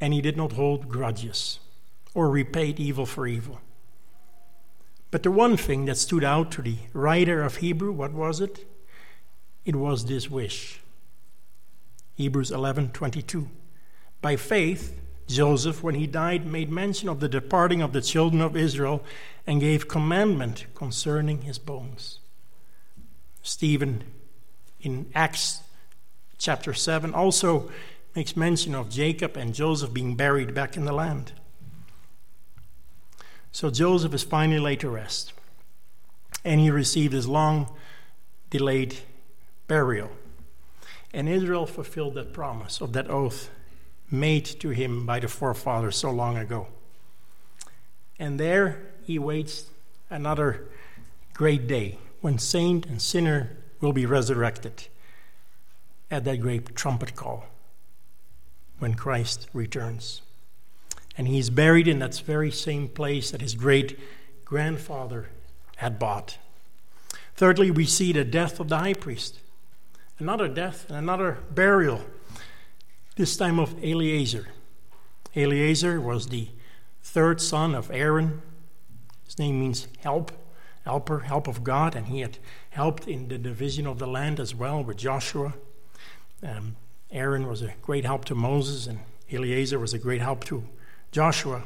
and 0.00 0.12
he 0.12 0.20
did 0.20 0.36
not 0.36 0.52
hold 0.52 0.88
grudges 0.88 1.60
or 2.14 2.30
repaid 2.30 2.80
evil 2.80 3.06
for 3.06 3.26
evil. 3.26 3.60
But 5.10 5.22
the 5.22 5.30
one 5.30 5.56
thing 5.56 5.86
that 5.86 5.96
stood 5.96 6.24
out 6.24 6.50
to 6.52 6.62
the 6.62 6.76
writer 6.92 7.42
of 7.42 7.56
Hebrew, 7.56 7.92
what 7.92 8.12
was 8.12 8.40
it? 8.40 8.66
It 9.64 9.76
was 9.76 10.04
this 10.04 10.30
wish. 10.30 10.80
Hebrews 12.18 12.50
11:22. 12.50 13.48
By 14.20 14.34
faith, 14.34 15.00
Joseph, 15.28 15.84
when 15.84 15.94
he 15.94 16.08
died, 16.08 16.44
made 16.44 16.68
mention 16.68 17.08
of 17.08 17.20
the 17.20 17.28
departing 17.28 17.80
of 17.80 17.92
the 17.92 18.02
children 18.02 18.42
of 18.42 18.56
Israel 18.56 19.04
and 19.46 19.60
gave 19.60 19.86
commandment 19.86 20.66
concerning 20.74 21.42
his 21.42 21.60
bones. 21.60 22.18
Stephen 23.40 24.02
in 24.80 25.08
Acts 25.14 25.60
chapter 26.38 26.74
7 26.74 27.14
also 27.14 27.70
makes 28.16 28.36
mention 28.36 28.74
of 28.74 28.90
Jacob 28.90 29.36
and 29.36 29.54
Joseph 29.54 29.92
being 29.92 30.16
buried 30.16 30.52
back 30.52 30.76
in 30.76 30.86
the 30.86 30.92
land. 30.92 31.32
So 33.52 33.70
Joseph 33.70 34.12
is 34.12 34.24
finally 34.24 34.58
laid 34.58 34.80
to 34.80 34.90
rest, 34.90 35.32
and 36.44 36.60
he 36.60 36.68
received 36.68 37.12
his 37.12 37.28
long 37.28 37.72
delayed 38.50 38.96
burial. 39.68 40.10
And 41.12 41.28
Israel 41.28 41.66
fulfilled 41.66 42.14
that 42.14 42.32
promise 42.32 42.80
of 42.80 42.92
that 42.92 43.08
oath 43.08 43.50
made 44.10 44.44
to 44.44 44.70
him 44.70 45.06
by 45.06 45.20
the 45.20 45.28
forefathers 45.28 45.96
so 45.96 46.10
long 46.10 46.36
ago. 46.36 46.68
And 48.18 48.38
there 48.38 48.80
he 49.04 49.18
waits 49.18 49.66
another 50.10 50.68
great 51.34 51.66
day 51.66 51.98
when 52.20 52.38
saint 52.38 52.86
and 52.86 53.00
sinner 53.00 53.56
will 53.80 53.92
be 53.92 54.06
resurrected 54.06 54.88
at 56.10 56.24
that 56.24 56.40
great 56.40 56.74
trumpet 56.74 57.14
call 57.14 57.44
when 58.78 58.94
Christ 58.94 59.48
returns. 59.52 60.22
And 61.16 61.28
he's 61.28 61.50
buried 61.50 61.88
in 61.88 61.98
that 61.98 62.18
very 62.20 62.50
same 62.50 62.88
place 62.88 63.30
that 63.30 63.40
his 63.40 63.54
great 63.54 63.98
grandfather 64.44 65.28
had 65.76 65.98
bought. 65.98 66.38
Thirdly, 67.36 67.70
we 67.70 67.86
see 67.86 68.12
the 68.12 68.24
death 68.24 68.58
of 68.60 68.68
the 68.68 68.78
high 68.78 68.94
priest. 68.94 69.38
Another 70.18 70.48
death 70.48 70.86
and 70.88 70.98
another 70.98 71.38
burial, 71.50 72.00
this 73.14 73.36
time 73.36 73.60
of 73.60 73.76
Eleazar. 73.84 74.48
Eleazar 75.36 76.00
was 76.00 76.28
the 76.28 76.48
third 77.02 77.40
son 77.40 77.74
of 77.74 77.88
Aaron. 77.92 78.42
His 79.24 79.38
name 79.38 79.60
means 79.60 79.86
help 80.00 80.32
helper, 80.88 81.20
help 81.20 81.46
of 81.46 81.62
God, 81.62 81.94
and 81.94 82.06
he 82.06 82.20
had 82.20 82.38
helped 82.70 83.06
in 83.06 83.28
the 83.28 83.36
division 83.36 83.86
of 83.86 83.98
the 83.98 84.06
land 84.06 84.40
as 84.40 84.54
well 84.54 84.82
with 84.82 84.96
Joshua. 84.96 85.52
Um, 86.42 86.76
Aaron 87.10 87.46
was 87.46 87.60
a 87.60 87.74
great 87.82 88.06
help 88.06 88.24
to 88.24 88.34
Moses, 88.34 88.86
and 88.86 89.00
Eleazar 89.30 89.78
was 89.78 89.92
a 89.92 89.98
great 89.98 90.22
help 90.22 90.44
to 90.44 90.64
Joshua. 91.12 91.64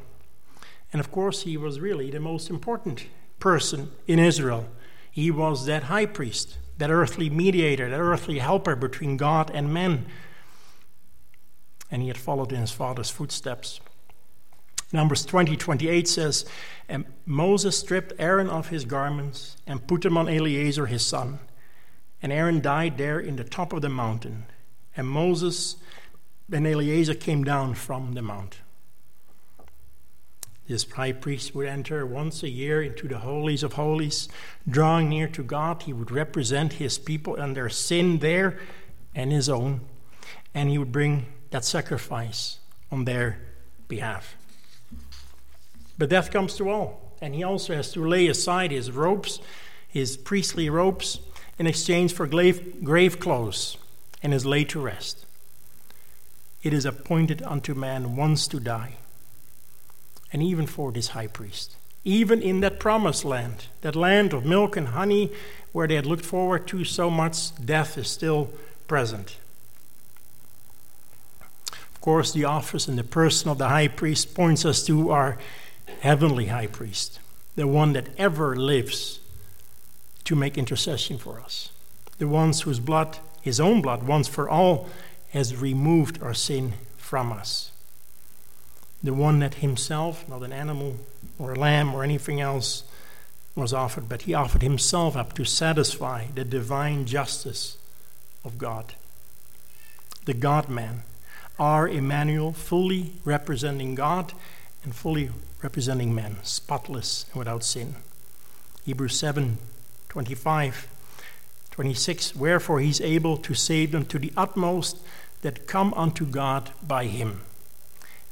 And 0.92 0.98
of 0.98 1.12
course, 1.12 1.44
he 1.44 1.56
was 1.56 1.78
really 1.78 2.10
the 2.10 2.18
most 2.18 2.50
important 2.50 3.06
person 3.38 3.92
in 4.08 4.18
Israel. 4.18 4.68
He 5.10 5.30
was 5.30 5.66
that 5.66 5.84
high 5.84 6.06
priest, 6.06 6.58
that 6.78 6.90
earthly 6.90 7.30
mediator, 7.30 7.88
that 7.88 8.00
earthly 8.00 8.38
helper 8.38 8.76
between 8.76 9.16
God 9.16 9.50
and 9.52 9.72
men. 9.72 10.06
And 11.90 12.02
he 12.02 12.08
had 12.08 12.16
followed 12.16 12.52
in 12.52 12.60
his 12.60 12.72
father's 12.72 13.10
footsteps. 13.10 13.80
Numbers 14.92 15.24
20 15.24 15.56
28 15.56 16.06
says, 16.08 16.44
And 16.88 17.06
Moses 17.24 17.78
stripped 17.78 18.12
Aaron 18.18 18.48
of 18.48 18.68
his 18.68 18.84
garments 18.84 19.56
and 19.66 19.86
put 19.86 20.02
them 20.02 20.16
on 20.16 20.28
Eleazar 20.28 20.86
his 20.86 21.04
son. 21.04 21.38
And 22.20 22.32
Aaron 22.32 22.60
died 22.60 22.98
there 22.98 23.18
in 23.18 23.36
the 23.36 23.44
top 23.44 23.72
of 23.72 23.82
the 23.82 23.88
mountain. 23.88 24.46
And 24.96 25.08
Moses 25.08 25.76
and 26.52 26.66
Eleazar 26.66 27.14
came 27.14 27.44
down 27.44 27.74
from 27.74 28.12
the 28.12 28.22
mount. 28.22 28.58
This 30.72 30.90
high 30.90 31.12
priest 31.12 31.54
would 31.54 31.66
enter 31.66 32.06
once 32.06 32.42
a 32.42 32.48
year 32.48 32.80
into 32.80 33.06
the 33.06 33.18
holies 33.18 33.62
of 33.62 33.74
holies, 33.74 34.26
drawing 34.66 35.10
near 35.10 35.28
to 35.28 35.42
God. 35.42 35.82
He 35.82 35.92
would 35.92 36.10
represent 36.10 36.72
his 36.72 36.96
people 36.96 37.36
and 37.36 37.54
their 37.54 37.68
sin 37.68 38.20
there 38.20 38.58
and 39.14 39.30
his 39.30 39.50
own, 39.50 39.82
and 40.54 40.70
he 40.70 40.78
would 40.78 40.90
bring 40.90 41.26
that 41.50 41.66
sacrifice 41.66 42.58
on 42.90 43.04
their 43.04 43.38
behalf. 43.86 44.34
But 45.98 46.08
death 46.08 46.30
comes 46.30 46.56
to 46.56 46.70
all, 46.70 47.18
and 47.20 47.34
he 47.34 47.42
also 47.42 47.74
has 47.74 47.92
to 47.92 48.08
lay 48.08 48.28
aside 48.28 48.70
his 48.70 48.90
robes, 48.90 49.40
his 49.86 50.16
priestly 50.16 50.70
robes, 50.70 51.20
in 51.58 51.66
exchange 51.66 52.14
for 52.14 52.26
grave, 52.26 53.20
clothes, 53.20 53.76
and 54.22 54.32
is 54.32 54.46
laid 54.46 54.70
to 54.70 54.80
rest. 54.80 55.26
It 56.62 56.72
is 56.72 56.86
appointed 56.86 57.42
unto 57.42 57.74
man 57.74 58.16
once 58.16 58.48
to 58.48 58.58
die, 58.58 58.94
and 60.32 60.42
even 60.42 60.66
for 60.66 60.90
this 60.92 61.08
high 61.08 61.26
priest. 61.26 61.76
Even 62.04 62.42
in 62.42 62.60
that 62.60 62.80
promised 62.80 63.24
land, 63.24 63.66
that 63.82 63.94
land 63.94 64.32
of 64.32 64.44
milk 64.44 64.76
and 64.76 64.88
honey, 64.88 65.30
where 65.72 65.86
they 65.86 65.94
had 65.94 66.06
looked 66.06 66.24
forward 66.24 66.66
to 66.68 66.84
so 66.84 67.10
much, 67.10 67.54
death 67.64 67.96
is 67.96 68.08
still 68.08 68.50
present. 68.88 69.36
Of 71.70 72.00
course, 72.00 72.32
the 72.32 72.44
office 72.44 72.88
and 72.88 72.98
the 72.98 73.04
person 73.04 73.50
of 73.50 73.58
the 73.58 73.68
high 73.68 73.88
priest 73.88 74.34
points 74.34 74.64
us 74.64 74.84
to 74.86 75.10
our 75.10 75.38
heavenly 76.00 76.46
high 76.46 76.66
priest, 76.66 77.20
the 77.54 77.66
one 77.66 77.92
that 77.92 78.08
ever 78.18 78.56
lives 78.56 79.20
to 80.24 80.34
make 80.34 80.58
intercession 80.58 81.18
for 81.18 81.40
us, 81.40 81.70
the 82.18 82.28
one 82.28 82.52
whose 82.52 82.80
blood, 82.80 83.18
his 83.40 83.60
own 83.60 83.82
blood, 83.82 84.02
once 84.02 84.28
for 84.28 84.48
all, 84.48 84.88
has 85.30 85.56
removed 85.56 86.22
our 86.22 86.34
sin 86.34 86.74
from 86.96 87.32
us. 87.32 87.71
The 89.02 89.14
one 89.14 89.40
that 89.40 89.54
himself, 89.54 90.28
not 90.28 90.42
an 90.42 90.52
animal 90.52 90.96
or 91.38 91.52
a 91.52 91.58
lamb 91.58 91.94
or 91.94 92.04
anything 92.04 92.40
else, 92.40 92.84
was 93.54 93.72
offered, 93.72 94.08
but 94.08 94.22
he 94.22 94.34
offered 94.34 94.62
himself 94.62 95.16
up 95.16 95.34
to 95.34 95.44
satisfy 95.44 96.26
the 96.34 96.44
divine 96.44 97.04
justice 97.04 97.76
of 98.44 98.58
God. 98.58 98.94
The 100.24 100.34
God 100.34 100.68
man, 100.68 101.02
our 101.58 101.88
Emmanuel, 101.88 102.52
fully 102.52 103.12
representing 103.24 103.94
God 103.94 104.32
and 104.84 104.94
fully 104.94 105.30
representing 105.62 106.14
men, 106.14 106.38
spotless 106.42 107.26
and 107.32 107.38
without 107.38 107.64
sin. 107.64 107.96
Hebrews 108.84 109.18
7 109.18 109.58
25, 110.08 110.88
26. 111.70 112.36
Wherefore 112.36 112.80
he 112.80 112.90
is 112.90 113.00
able 113.00 113.38
to 113.38 113.54
save 113.54 113.92
them 113.92 114.04
to 114.04 114.18
the 114.18 114.32
utmost 114.36 114.98
that 115.40 115.66
come 115.66 115.94
unto 115.94 116.26
God 116.26 116.70
by 116.86 117.06
him, 117.06 117.40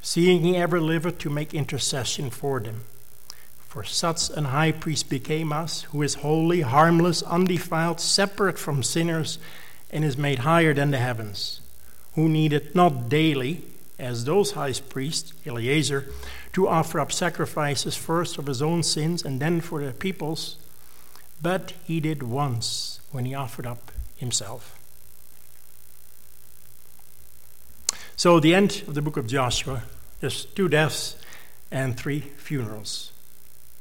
seeing 0.03 0.43
he 0.43 0.57
ever 0.57 0.81
liveth 0.81 1.19
to 1.19 1.31
make 1.31 1.55
intercession 1.55 2.31
for 2.31 2.61
them. 2.61 2.83
For 3.69 3.85
such 3.85 4.31
an 4.31 4.47
high 4.47 4.73
priest 4.73 5.09
became 5.09 5.53
us, 5.53 5.83
who 5.83 6.03
is 6.03 6.15
holy, 6.17 6.63
harmless, 6.63 7.23
undefiled, 7.23 8.01
separate 8.01 8.59
from 8.59 8.83
sinners, 8.83 9.39
and 9.91 10.05
is 10.05 10.19
made 10.19 10.41
higher 10.41 10.75
than 10.75 10.91
the 10.91 10.99
heavens, 10.99 11.61
who 12.15 12.29
needed 12.29 12.75
not 12.75 13.09
daily, 13.09 13.63
as 13.99 14.25
those 14.25 14.53
high 14.53 14.73
priests, 14.73 15.35
Eleazar, 15.47 16.07
to 16.53 16.67
offer 16.67 16.99
up 16.99 17.13
sacrifices 17.13 17.97
first 17.97 18.39
of 18.39 18.47
his 18.47 18.63
own 18.63 18.83
sins 18.83 19.23
and 19.25 19.39
then 19.39 19.61
for 19.61 19.85
the 19.85 19.93
people's, 19.93 20.57
but 21.41 21.73
he 21.85 22.01
did 22.01 22.23
once 22.23 23.01
when 23.13 23.25
he 23.25 23.35
offered 23.35 23.67
up 23.67 23.93
himself. 24.17 24.80
So, 28.21 28.39
the 28.39 28.55
end 28.55 28.83
of 28.87 28.93
the 28.93 29.01
book 29.01 29.17
of 29.17 29.27
Joshua, 29.27 29.85
there's 30.21 30.45
two 30.45 30.69
deaths 30.69 31.17
and 31.71 31.97
three 31.97 32.21
funerals. 32.21 33.13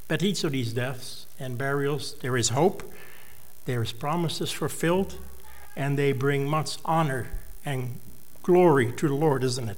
But 0.08 0.22
each 0.22 0.44
of 0.44 0.52
these 0.52 0.72
deaths 0.72 1.26
and 1.38 1.58
burials, 1.58 2.14
there 2.22 2.38
is 2.38 2.48
hope, 2.48 2.82
there 3.66 3.82
is 3.82 3.92
promises 3.92 4.50
fulfilled, 4.50 5.16
and 5.76 5.98
they 5.98 6.12
bring 6.12 6.48
much 6.48 6.78
honor 6.86 7.26
and 7.66 8.00
glory 8.42 8.92
to 8.92 9.08
the 9.08 9.14
Lord, 9.14 9.44
isn't 9.44 9.68
it? 9.68 9.76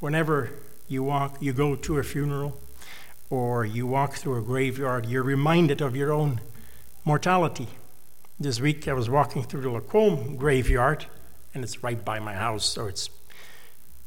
Whenever 0.00 0.48
you 0.88 1.02
walk, 1.02 1.36
you 1.40 1.52
go 1.52 1.76
to 1.76 1.98
a 1.98 2.02
funeral, 2.02 2.56
or 3.28 3.66
you 3.66 3.86
walk 3.86 4.14
through 4.14 4.38
a 4.38 4.42
graveyard, 4.42 5.04
you're 5.04 5.22
reminded 5.22 5.82
of 5.82 5.94
your 5.94 6.10
own 6.10 6.40
mortality. 7.04 7.68
This 8.40 8.62
week 8.62 8.88
I 8.88 8.94
was 8.94 9.10
walking 9.10 9.42
through 9.42 9.60
the 9.60 9.68
Lacombe 9.68 10.36
graveyard, 10.36 11.04
and 11.56 11.64
it's 11.64 11.82
right 11.82 12.04
by 12.04 12.20
my 12.20 12.34
house, 12.34 12.64
so 12.64 12.86
it's 12.86 13.10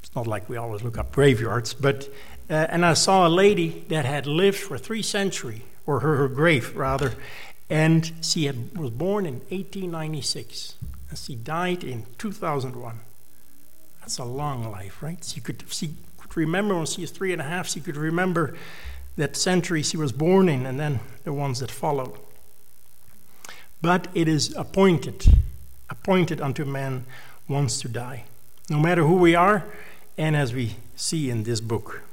it's 0.01 0.15
not 0.15 0.27
like 0.27 0.47
we 0.47 0.55
always 0.55 0.81
look 0.81 0.97
up 0.97 1.11
graveyards, 1.11 1.73
but 1.73 2.07
uh, 2.49 2.67
and 2.69 2.85
I 2.85 2.93
saw 2.93 3.27
a 3.27 3.29
lady 3.29 3.83
that 3.89 4.05
had 4.05 4.25
lived 4.25 4.57
for 4.57 4.77
three 4.77 5.01
centuries, 5.01 5.61
or 5.85 5.99
her, 5.99 6.15
her 6.15 6.27
grave 6.27 6.75
rather, 6.75 7.13
and 7.69 8.11
she 8.21 8.45
had, 8.45 8.77
was 8.77 8.91
born 8.91 9.25
in 9.25 9.35
1896, 9.49 10.75
and 11.09 11.17
she 11.17 11.35
died 11.35 11.83
in 11.83 12.05
2001. 12.17 12.99
That's 13.99 14.17
a 14.17 14.23
long 14.23 14.71
life, 14.71 15.03
right? 15.03 15.23
She 15.23 15.41
could 15.41 15.63
she 15.69 15.95
could 16.17 16.37
remember 16.37 16.75
when 16.75 16.85
she 16.85 17.01
was 17.01 17.11
three 17.11 17.33
and 17.33 17.41
a 17.41 17.45
half. 17.45 17.67
She 17.67 17.81
could 17.81 17.97
remember 17.97 18.55
that 19.17 19.35
century 19.35 19.83
she 19.83 19.97
was 19.97 20.11
born 20.11 20.49
in, 20.49 20.65
and 20.65 20.79
then 20.79 20.99
the 21.23 21.33
ones 21.33 21.59
that 21.59 21.71
followed. 21.71 22.13
But 23.81 24.07
it 24.13 24.27
is 24.27 24.55
appointed, 24.55 25.25
appointed 25.89 26.41
unto 26.41 26.65
man 26.65 27.05
once 27.49 27.81
to 27.81 27.89
die, 27.89 28.23
no 28.69 28.79
matter 28.79 29.03
who 29.03 29.15
we 29.15 29.35
are, 29.35 29.65
and 30.17 30.35
as 30.35 30.53
we 30.53 30.75
see 30.95 31.29
in 31.29 31.43
this 31.43 31.59
book. 31.59 32.03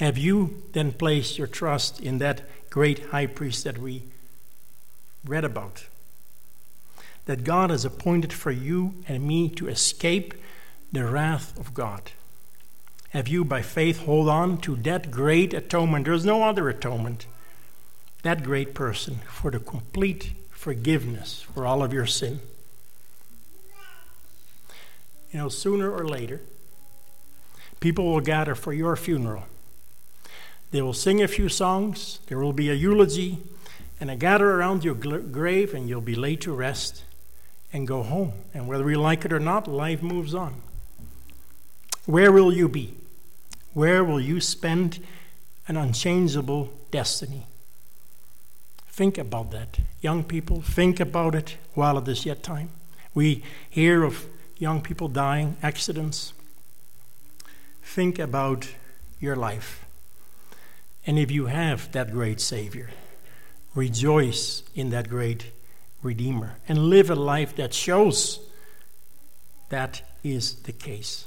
Have 0.00 0.18
you 0.18 0.62
then 0.72 0.92
placed 0.92 1.38
your 1.38 1.46
trust 1.46 2.00
in 2.00 2.18
that 2.18 2.42
great 2.70 3.06
high 3.06 3.26
priest 3.26 3.64
that 3.64 3.78
we 3.78 4.02
read 5.24 5.44
about? 5.44 5.86
That 7.26 7.44
God 7.44 7.70
has 7.70 7.84
appointed 7.84 8.32
for 8.32 8.50
you 8.50 8.94
and 9.06 9.26
me 9.26 9.48
to 9.50 9.68
escape 9.68 10.34
the 10.90 11.04
wrath 11.04 11.56
of 11.58 11.72
God. 11.72 12.10
Have 13.10 13.28
you, 13.28 13.44
by 13.44 13.62
faith, 13.62 14.00
hold 14.00 14.28
on 14.28 14.58
to 14.62 14.74
that 14.76 15.10
great 15.10 15.54
atonement? 15.54 16.06
There's 16.06 16.24
no 16.24 16.42
other 16.42 16.68
atonement. 16.68 17.26
That 18.22 18.42
great 18.42 18.74
person 18.74 19.20
for 19.28 19.50
the 19.50 19.60
complete 19.60 20.32
forgiveness 20.50 21.42
for 21.54 21.66
all 21.66 21.82
of 21.82 21.92
your 21.92 22.06
sin. 22.06 22.40
You 25.32 25.38
know, 25.38 25.48
sooner 25.48 25.90
or 25.90 26.06
later, 26.06 26.40
people 27.80 28.12
will 28.12 28.20
gather 28.20 28.54
for 28.54 28.72
your 28.72 28.96
funeral. 28.96 29.44
They 30.70 30.82
will 30.82 30.92
sing 30.92 31.22
a 31.22 31.28
few 31.28 31.48
songs, 31.48 32.20
there 32.26 32.38
will 32.38 32.52
be 32.52 32.70
a 32.70 32.74
eulogy, 32.74 33.38
and 34.00 34.10
a 34.10 34.16
gather 34.16 34.50
around 34.50 34.84
your 34.84 34.94
grave, 34.94 35.74
and 35.74 35.88
you'll 35.88 36.00
be 36.00 36.14
laid 36.14 36.40
to 36.42 36.52
rest 36.52 37.04
and 37.72 37.86
go 37.86 38.02
home. 38.02 38.32
And 38.52 38.68
whether 38.68 38.84
we 38.84 38.96
like 38.96 39.24
it 39.24 39.32
or 39.32 39.40
not, 39.40 39.66
life 39.66 40.02
moves 40.02 40.34
on. 40.34 40.62
Where 42.04 42.32
will 42.32 42.52
you 42.52 42.68
be? 42.68 42.94
Where 43.74 44.04
will 44.04 44.20
you 44.20 44.40
spend 44.40 44.98
an 45.68 45.76
unchangeable 45.76 46.72
destiny? 46.90 47.46
Think 48.88 49.16
about 49.16 49.50
that. 49.52 49.78
Young 50.00 50.24
people, 50.24 50.60
think 50.60 51.00
about 51.00 51.34
it 51.34 51.56
while 51.74 51.96
it 51.96 52.08
is 52.08 52.26
yet 52.26 52.42
time. 52.42 52.70
We 53.14 53.42
hear 53.70 54.02
of 54.02 54.26
young 54.62 54.80
people 54.80 55.08
dying, 55.08 55.56
accidents. 55.60 56.32
Think 57.82 58.20
about 58.20 58.68
your 59.18 59.34
life. 59.34 59.84
And 61.04 61.18
if 61.18 61.32
you 61.32 61.46
have 61.46 61.90
that 61.90 62.12
great 62.12 62.40
Savior, 62.40 62.90
rejoice 63.74 64.62
in 64.76 64.90
that 64.90 65.08
great 65.08 65.46
Redeemer 66.00 66.58
and 66.68 66.78
live 66.78 67.10
a 67.10 67.16
life 67.16 67.56
that 67.56 67.74
shows 67.74 68.38
that 69.68 70.02
is 70.22 70.54
the 70.62 70.72
case. 70.72 71.26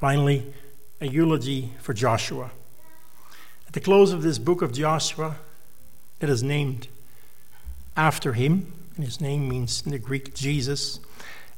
Finally, 0.00 0.52
a 1.00 1.06
eulogy 1.06 1.72
for 1.80 1.94
Joshua. 1.94 2.50
At 3.68 3.74
the 3.74 3.80
close 3.80 4.12
of 4.12 4.22
this 4.22 4.38
book 4.38 4.62
of 4.62 4.72
Joshua, 4.72 5.36
that 6.18 6.28
is 6.28 6.42
named 6.42 6.88
after 7.96 8.32
him, 8.32 8.72
and 8.96 9.04
his 9.04 9.20
name 9.20 9.48
means 9.48 9.82
in 9.84 9.92
the 9.92 9.98
Greek 9.98 10.34
Jesus. 10.34 10.98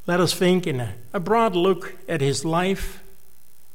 Let 0.06 0.18
us 0.18 0.34
think 0.34 0.66
in 0.66 0.80
a, 1.12 1.20
broad 1.20 1.54
look 1.54 1.94
at 2.08 2.20
his 2.20 2.44
life, 2.44 3.02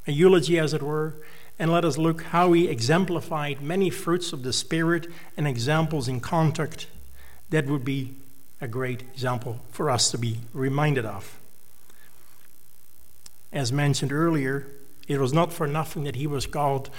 a 0.05 0.11
eulogy 0.11 0.59
as 0.59 0.73
it 0.73 0.83
were, 0.83 1.15
and 1.57 1.71
let 1.71 1.85
us 1.85 1.97
look 1.97 2.21
how 2.23 2.51
he 2.51 2.67
exemplified 2.67 3.61
many 3.61 3.89
fruits 3.89 4.33
of 4.33 4.43
the 4.43 4.51
Spirit 4.51 5.07
and 5.37 5.47
examples 5.47 6.09
in 6.09 6.19
contact 6.19 6.87
that 7.49 7.65
would 7.65 7.85
be 7.85 8.13
a 8.59 8.67
great 8.67 9.01
example 9.01 9.59
for 9.71 9.89
us 9.89 10.11
to 10.11 10.17
be 10.17 10.39
reminded 10.53 11.05
of. 11.05 11.37
As 13.53 13.71
mentioned 13.71 14.11
earlier, 14.11 14.67
it 15.07 15.19
was 15.19 15.31
not 15.31 15.53
for 15.53 15.65
nothing 15.65 16.03
that 16.03 16.17
he 16.17 16.27
was 16.27 16.45
called 16.45 16.89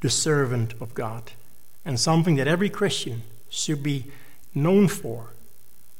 the 0.00 0.10
servant 0.10 0.74
of 0.80 0.94
God 0.94 1.32
and 1.84 1.98
something 1.98 2.36
that 2.36 2.46
every 2.46 2.70
Christian 2.70 3.22
should 3.50 3.82
be 3.82 4.04
known 4.54 4.86
for. 4.86 5.30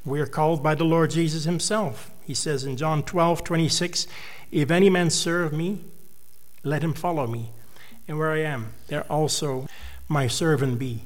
We 0.04 0.20
are 0.20 0.26
called 0.26 0.62
by 0.62 0.76
the 0.76 0.84
Lord 0.84 1.10
Jesus 1.10 1.44
himself. 1.44 2.10
He 2.24 2.34
says 2.34 2.64
in 2.64 2.76
John 2.76 3.02
12, 3.02 3.44
26, 3.44 4.06
If 4.50 4.70
any 4.70 4.88
man 4.88 5.10
serve 5.10 5.52
me, 5.52 5.80
let 6.62 6.82
him 6.82 6.94
follow 6.94 7.26
me. 7.26 7.50
And 8.08 8.18
where 8.18 8.32
I 8.32 8.40
am, 8.40 8.72
there 8.88 9.04
also 9.10 9.66
my 10.08 10.26
servant 10.26 10.78
be. 10.78 11.04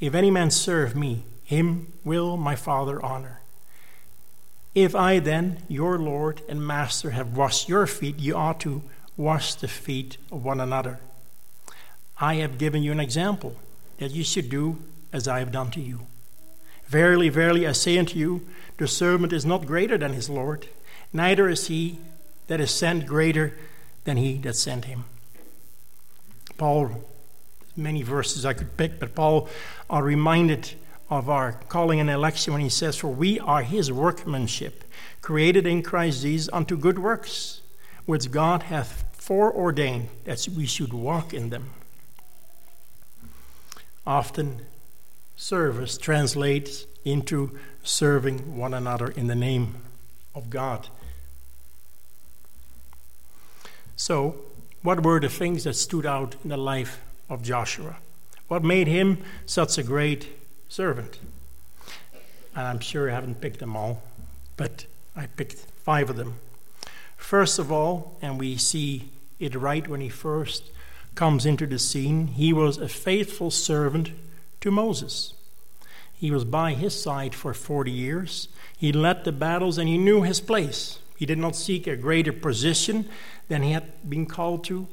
If 0.00 0.14
any 0.14 0.30
man 0.30 0.50
serve 0.50 0.94
me, 0.94 1.24
him 1.44 1.92
will 2.04 2.36
my 2.36 2.56
Father 2.56 3.04
honor. 3.04 3.40
If 4.74 4.94
I 4.94 5.20
then, 5.20 5.62
your 5.68 5.98
Lord 5.98 6.42
and 6.48 6.66
Master, 6.66 7.10
have 7.10 7.36
washed 7.36 7.68
your 7.68 7.86
feet, 7.86 8.18
you 8.18 8.34
ought 8.34 8.60
to 8.60 8.82
wash 9.16 9.54
the 9.54 9.68
feet 9.68 10.16
of 10.32 10.44
one 10.44 10.60
another. 10.60 10.98
I 12.18 12.34
have 12.36 12.58
given 12.58 12.82
you 12.82 12.92
an 12.92 13.00
example 13.00 13.56
that 13.98 14.10
you 14.10 14.24
should 14.24 14.48
do 14.48 14.78
as 15.12 15.28
I 15.28 15.38
have 15.38 15.52
done 15.52 15.70
to 15.72 15.80
you. 15.80 16.06
Verily, 16.86 17.28
verily, 17.28 17.66
I 17.66 17.72
say 17.72 17.98
unto 17.98 18.18
you, 18.18 18.46
the 18.76 18.88
servant 18.88 19.32
is 19.32 19.46
not 19.46 19.66
greater 19.66 19.96
than 19.96 20.12
his 20.12 20.28
Lord, 20.28 20.68
neither 21.12 21.48
is 21.48 21.68
he 21.68 21.98
that 22.46 22.60
is 22.60 22.70
sent 22.70 23.06
greater 23.06 23.56
than 24.04 24.16
he 24.16 24.36
that 24.38 24.56
sent 24.56 24.84
him. 24.84 25.04
Paul, 26.56 27.04
many 27.76 28.02
verses 28.02 28.44
I 28.44 28.52
could 28.52 28.76
pick, 28.76 29.00
but 29.00 29.14
Paul 29.14 29.48
are 29.88 30.02
reminded 30.02 30.72
of 31.10 31.28
our 31.28 31.52
calling 31.68 32.00
and 32.00 32.10
election 32.10 32.52
when 32.52 32.62
he 32.62 32.68
says, 32.68 32.96
For 32.96 33.08
we 33.08 33.38
are 33.40 33.62
his 33.62 33.90
workmanship, 33.90 34.84
created 35.20 35.66
in 35.66 35.82
Christ 35.82 36.22
Jesus 36.22 36.50
unto 36.52 36.76
good 36.76 36.98
works, 36.98 37.60
which 38.06 38.30
God 38.30 38.64
hath 38.64 39.04
foreordained 39.12 40.08
that 40.24 40.46
we 40.54 40.66
should 40.66 40.92
walk 40.92 41.32
in 41.32 41.50
them. 41.50 41.70
Often, 44.06 44.60
service 45.36 45.98
translates 45.98 46.86
into 47.04 47.58
serving 47.82 48.56
one 48.56 48.74
another 48.74 49.08
in 49.08 49.26
the 49.26 49.34
name 49.34 49.76
of 50.34 50.50
God. 50.50 50.88
So, 53.96 54.36
what 54.82 55.02
were 55.02 55.20
the 55.20 55.28
things 55.28 55.64
that 55.64 55.74
stood 55.74 56.04
out 56.04 56.36
in 56.42 56.50
the 56.50 56.56
life 56.56 57.00
of 57.28 57.42
Joshua? 57.42 57.96
What 58.48 58.62
made 58.62 58.86
him 58.86 59.22
such 59.46 59.78
a 59.78 59.82
great 59.82 60.28
servant? 60.68 61.18
And 62.54 62.66
I'm 62.66 62.80
sure 62.80 63.10
I 63.10 63.14
haven't 63.14 63.40
picked 63.40 63.60
them 63.60 63.76
all, 63.76 64.02
but 64.56 64.86
I 65.16 65.26
picked 65.26 65.66
five 65.84 66.10
of 66.10 66.16
them. 66.16 66.34
First 67.16 67.58
of 67.58 67.72
all, 67.72 68.18
and 68.20 68.38
we 68.38 68.56
see 68.56 69.08
it 69.40 69.54
right 69.54 69.88
when 69.88 70.00
he 70.00 70.08
first 70.08 70.70
comes 71.14 71.46
into 71.46 71.66
the 71.66 71.78
scene, 71.78 72.26
he 72.28 72.52
was 72.52 72.76
a 72.76 72.88
faithful 72.88 73.50
servant 73.50 74.10
to 74.64 74.70
Moses. 74.70 75.34
He 76.14 76.30
was 76.30 76.46
by 76.46 76.72
his 76.72 76.98
side 76.98 77.34
for 77.34 77.52
40 77.52 77.90
years. 77.90 78.48
He 78.74 78.92
led 78.92 79.24
the 79.24 79.30
battles 79.30 79.76
and 79.76 79.86
he 79.86 79.98
knew 79.98 80.22
his 80.22 80.40
place. 80.40 81.00
He 81.18 81.26
did 81.26 81.36
not 81.36 81.54
seek 81.54 81.86
a 81.86 81.96
greater 81.96 82.32
position 82.32 83.06
than 83.48 83.62
he 83.62 83.72
had 83.72 84.08
been 84.08 84.24
called 84.24 84.64
to. 84.64 84.88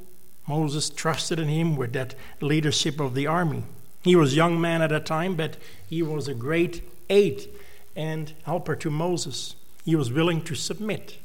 Moses 0.46 0.90
trusted 0.90 1.40
in 1.40 1.48
him 1.48 1.78
with 1.78 1.94
that 1.94 2.16
leadership 2.42 3.00
of 3.00 3.16
the 3.16 3.28
army. 3.28 3.64
He 4.04 4.14
was 4.14 4.34
a 4.34 4.36
young 4.36 4.60
man 4.60 4.82
at 4.82 4.90
that 4.90 5.06
time, 5.06 5.36
but 5.36 5.56
he 5.88 6.04
was 6.04 6.28
a 6.28 6.34
great 6.34 6.84
aid 7.10 7.48
and 7.96 8.34
helper 8.44 8.76
to 8.76 8.90
Moses. 8.90 9.56
He 9.86 9.96
was 9.96 10.12
willing 10.12 10.42
to 10.42 10.56
submit 10.56 11.18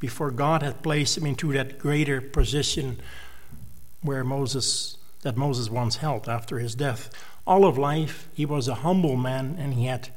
before 0.00 0.32
God 0.32 0.64
had 0.64 0.82
placed 0.82 1.16
him 1.16 1.24
into 1.24 1.52
that 1.52 1.78
greater 1.78 2.20
position 2.20 2.98
where 4.02 4.24
Moses 4.24 4.96
that 5.26 5.36
Moses 5.36 5.68
once 5.68 5.96
held 5.96 6.28
after 6.28 6.60
his 6.60 6.76
death. 6.76 7.10
All 7.48 7.64
of 7.64 7.76
life, 7.76 8.28
he 8.32 8.46
was 8.46 8.68
a 8.68 8.76
humble 8.76 9.16
man 9.16 9.56
and 9.58 9.74
he 9.74 9.86
had 9.86 10.10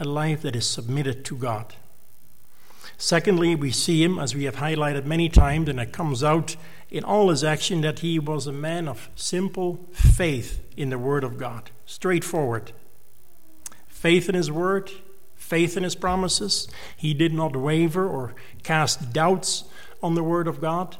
a 0.00 0.04
life 0.04 0.42
that 0.42 0.56
is 0.56 0.66
submitted 0.66 1.24
to 1.26 1.36
God. 1.36 1.76
Secondly, 2.96 3.54
we 3.54 3.70
see 3.70 4.02
him, 4.02 4.18
as 4.18 4.34
we 4.34 4.42
have 4.46 4.56
highlighted 4.56 5.04
many 5.04 5.28
times, 5.28 5.68
and 5.68 5.78
it 5.78 5.92
comes 5.92 6.24
out 6.24 6.56
in 6.90 7.04
all 7.04 7.30
his 7.30 7.44
action, 7.44 7.82
that 7.82 8.00
he 8.00 8.18
was 8.18 8.48
a 8.48 8.52
man 8.52 8.88
of 8.88 9.08
simple 9.14 9.86
faith 9.92 10.60
in 10.76 10.90
the 10.90 10.98
Word 10.98 11.22
of 11.22 11.38
God. 11.38 11.70
Straightforward. 11.86 12.72
Faith 13.86 14.28
in 14.28 14.34
his 14.34 14.50
Word, 14.50 14.90
faith 15.36 15.76
in 15.76 15.84
his 15.84 15.94
promises. 15.94 16.66
He 16.96 17.14
did 17.14 17.32
not 17.32 17.54
waver 17.54 18.08
or 18.08 18.34
cast 18.64 19.12
doubts 19.12 19.62
on 20.02 20.16
the 20.16 20.24
Word 20.24 20.48
of 20.48 20.60
God. 20.60 20.96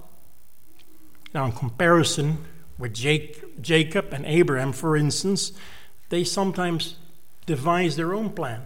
Now, 1.35 1.47
in 1.47 1.51
comparison 1.51 2.45
with 2.79 2.95
Jacob 2.95 4.13
and 4.13 4.25
Abraham, 4.25 4.73
for 4.73 4.97
instance, 4.97 5.53
they 6.09 6.25
sometimes 6.25 6.97
devise 7.47 7.97
their 7.97 8.15
own 8.15 8.31
plan. 8.31 8.63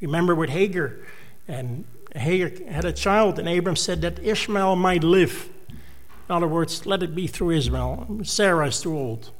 Remember 0.00 0.34
with 0.34 0.50
Hagar, 0.50 0.96
and 1.46 1.84
Hagar 2.14 2.50
had 2.70 2.84
a 2.84 2.92
child, 2.92 3.38
and 3.38 3.48
Abraham 3.48 3.76
said 3.76 4.00
that 4.02 4.18
Ishmael 4.18 4.76
might 4.76 5.04
live. 5.04 5.48
In 5.68 6.34
other 6.34 6.48
words, 6.48 6.86
let 6.86 7.02
it 7.02 7.14
be 7.14 7.26
through 7.26 7.50
Ishmael. 7.50 8.20
Sarah 8.22 8.68
is 8.68 8.80
too 8.80 8.96
old. 8.96 9.30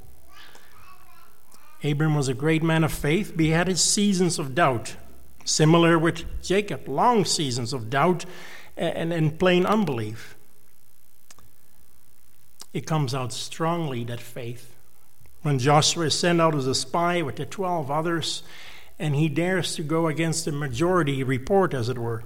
Abram 1.83 2.15
was 2.15 2.27
a 2.27 2.33
great 2.33 2.63
man 2.63 2.83
of 2.83 2.91
faith, 2.91 3.33
but 3.35 3.45
he 3.45 3.51
had 3.51 3.67
his 3.67 3.81
seasons 3.81 4.39
of 4.39 4.55
doubt. 4.55 4.95
Similar 5.43 5.99
with 5.99 6.41
Jacob, 6.41 6.87
long 6.87 7.25
seasons 7.25 7.73
of 7.73 7.89
doubt 7.89 8.25
and, 8.75 9.13
and 9.13 9.37
plain 9.37 9.65
unbelief. 9.65 10.34
It 12.75 12.85
comes 12.85 13.15
out 13.15 13.31
strongly, 13.31 14.03
that 14.03 14.19
faith. 14.19 14.75
When 15.43 15.59
Joshua 15.59 16.07
is 16.07 16.19
sent 16.19 16.41
out 16.41 16.53
as 16.55 16.67
a 16.67 16.75
spy 16.75 17.21
with 17.21 17.37
the 17.37 17.45
12 17.45 17.89
others, 17.89 18.43
and 18.99 19.15
he 19.15 19.29
dares 19.29 19.75
to 19.75 19.81
go 19.81 20.07
against 20.07 20.43
the 20.43 20.51
majority 20.51 21.23
report, 21.23 21.73
as 21.73 21.87
it 21.87 21.97
were. 21.97 22.25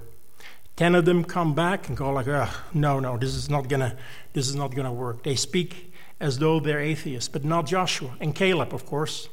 Ten 0.74 0.96
of 0.96 1.04
them 1.04 1.22
come 1.22 1.54
back 1.54 1.86
and 1.86 1.96
go 1.96 2.10
like, 2.10 2.26
no, 2.74 2.98
no, 2.98 3.16
this 3.16 3.36
is 3.36 3.48
not 3.48 3.68
gonna, 3.68 3.96
this 4.32 4.48
is 4.48 4.56
not 4.56 4.74
gonna 4.74 4.92
work. 4.92 5.22
They 5.22 5.36
speak 5.36 5.94
as 6.18 6.40
though 6.40 6.58
they're 6.58 6.80
atheists, 6.80 7.28
but 7.28 7.44
not 7.44 7.66
Joshua 7.66 8.16
and 8.18 8.34
Caleb, 8.34 8.74
of 8.74 8.84
course. 8.84 9.28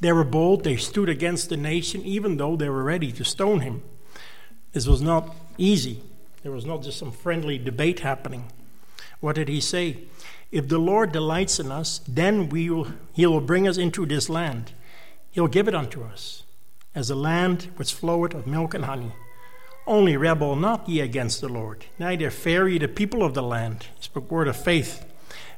They 0.00 0.12
were 0.12 0.22
bold, 0.22 0.64
they 0.64 0.76
stood 0.76 1.08
against 1.08 1.48
the 1.48 1.56
nation, 1.56 2.02
even 2.02 2.36
though 2.36 2.56
they 2.56 2.68
were 2.68 2.84
ready 2.84 3.10
to 3.12 3.24
stone 3.24 3.60
him. 3.60 3.82
This 4.72 4.86
was 4.86 5.00
not 5.00 5.34
easy. 5.56 6.02
There 6.42 6.52
was 6.52 6.66
not 6.66 6.82
just 6.82 6.98
some 6.98 7.10
friendly 7.10 7.56
debate 7.56 8.00
happening. 8.00 8.52
What 9.20 9.36
did 9.36 9.48
he 9.48 9.60
say? 9.60 10.04
If 10.50 10.68
the 10.68 10.78
Lord 10.78 11.12
delights 11.12 11.60
in 11.60 11.70
us, 11.70 12.00
then 12.08 12.48
we 12.48 12.68
will, 12.70 12.88
he 13.12 13.26
will 13.26 13.40
bring 13.40 13.68
us 13.68 13.76
into 13.76 14.04
this 14.04 14.28
land. 14.28 14.72
He'll 15.30 15.46
give 15.46 15.68
it 15.68 15.74
unto 15.74 16.02
us, 16.02 16.42
as 16.94 17.08
a 17.08 17.14
land 17.14 17.68
which 17.76 17.94
floweth 17.94 18.34
of 18.34 18.46
milk 18.46 18.74
and 18.74 18.84
honey. 18.86 19.12
Only 19.86 20.16
rebel 20.16 20.56
not 20.56 20.88
ye 20.88 21.00
against 21.00 21.40
the 21.40 21.48
Lord, 21.48 21.86
neither 21.98 22.30
fear 22.30 22.68
ye 22.68 22.78
the 22.78 22.88
people 22.88 23.22
of 23.22 23.34
the 23.34 23.42
land. 23.42 23.86
Spoke 24.00 24.30
word 24.30 24.48
of 24.48 24.56
faith, 24.56 25.04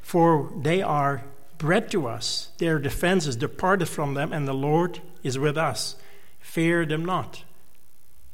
for 0.03 0.53
they 0.61 0.83
are 0.83 1.25
bread 1.59 1.91
to 1.93 2.07
us. 2.07 2.51
Their 2.59 2.79
defense 2.79 3.27
is 3.27 3.37
departed 3.37 3.89
from 3.89 4.15
them, 4.15 4.33
and 4.33 4.47
the 4.47 4.53
Lord 4.53 5.01
is 5.23 5.39
with 5.39 5.57
us. 5.57 5.97
Fear 6.41 6.87
them 6.87 7.05
not. 7.05 7.45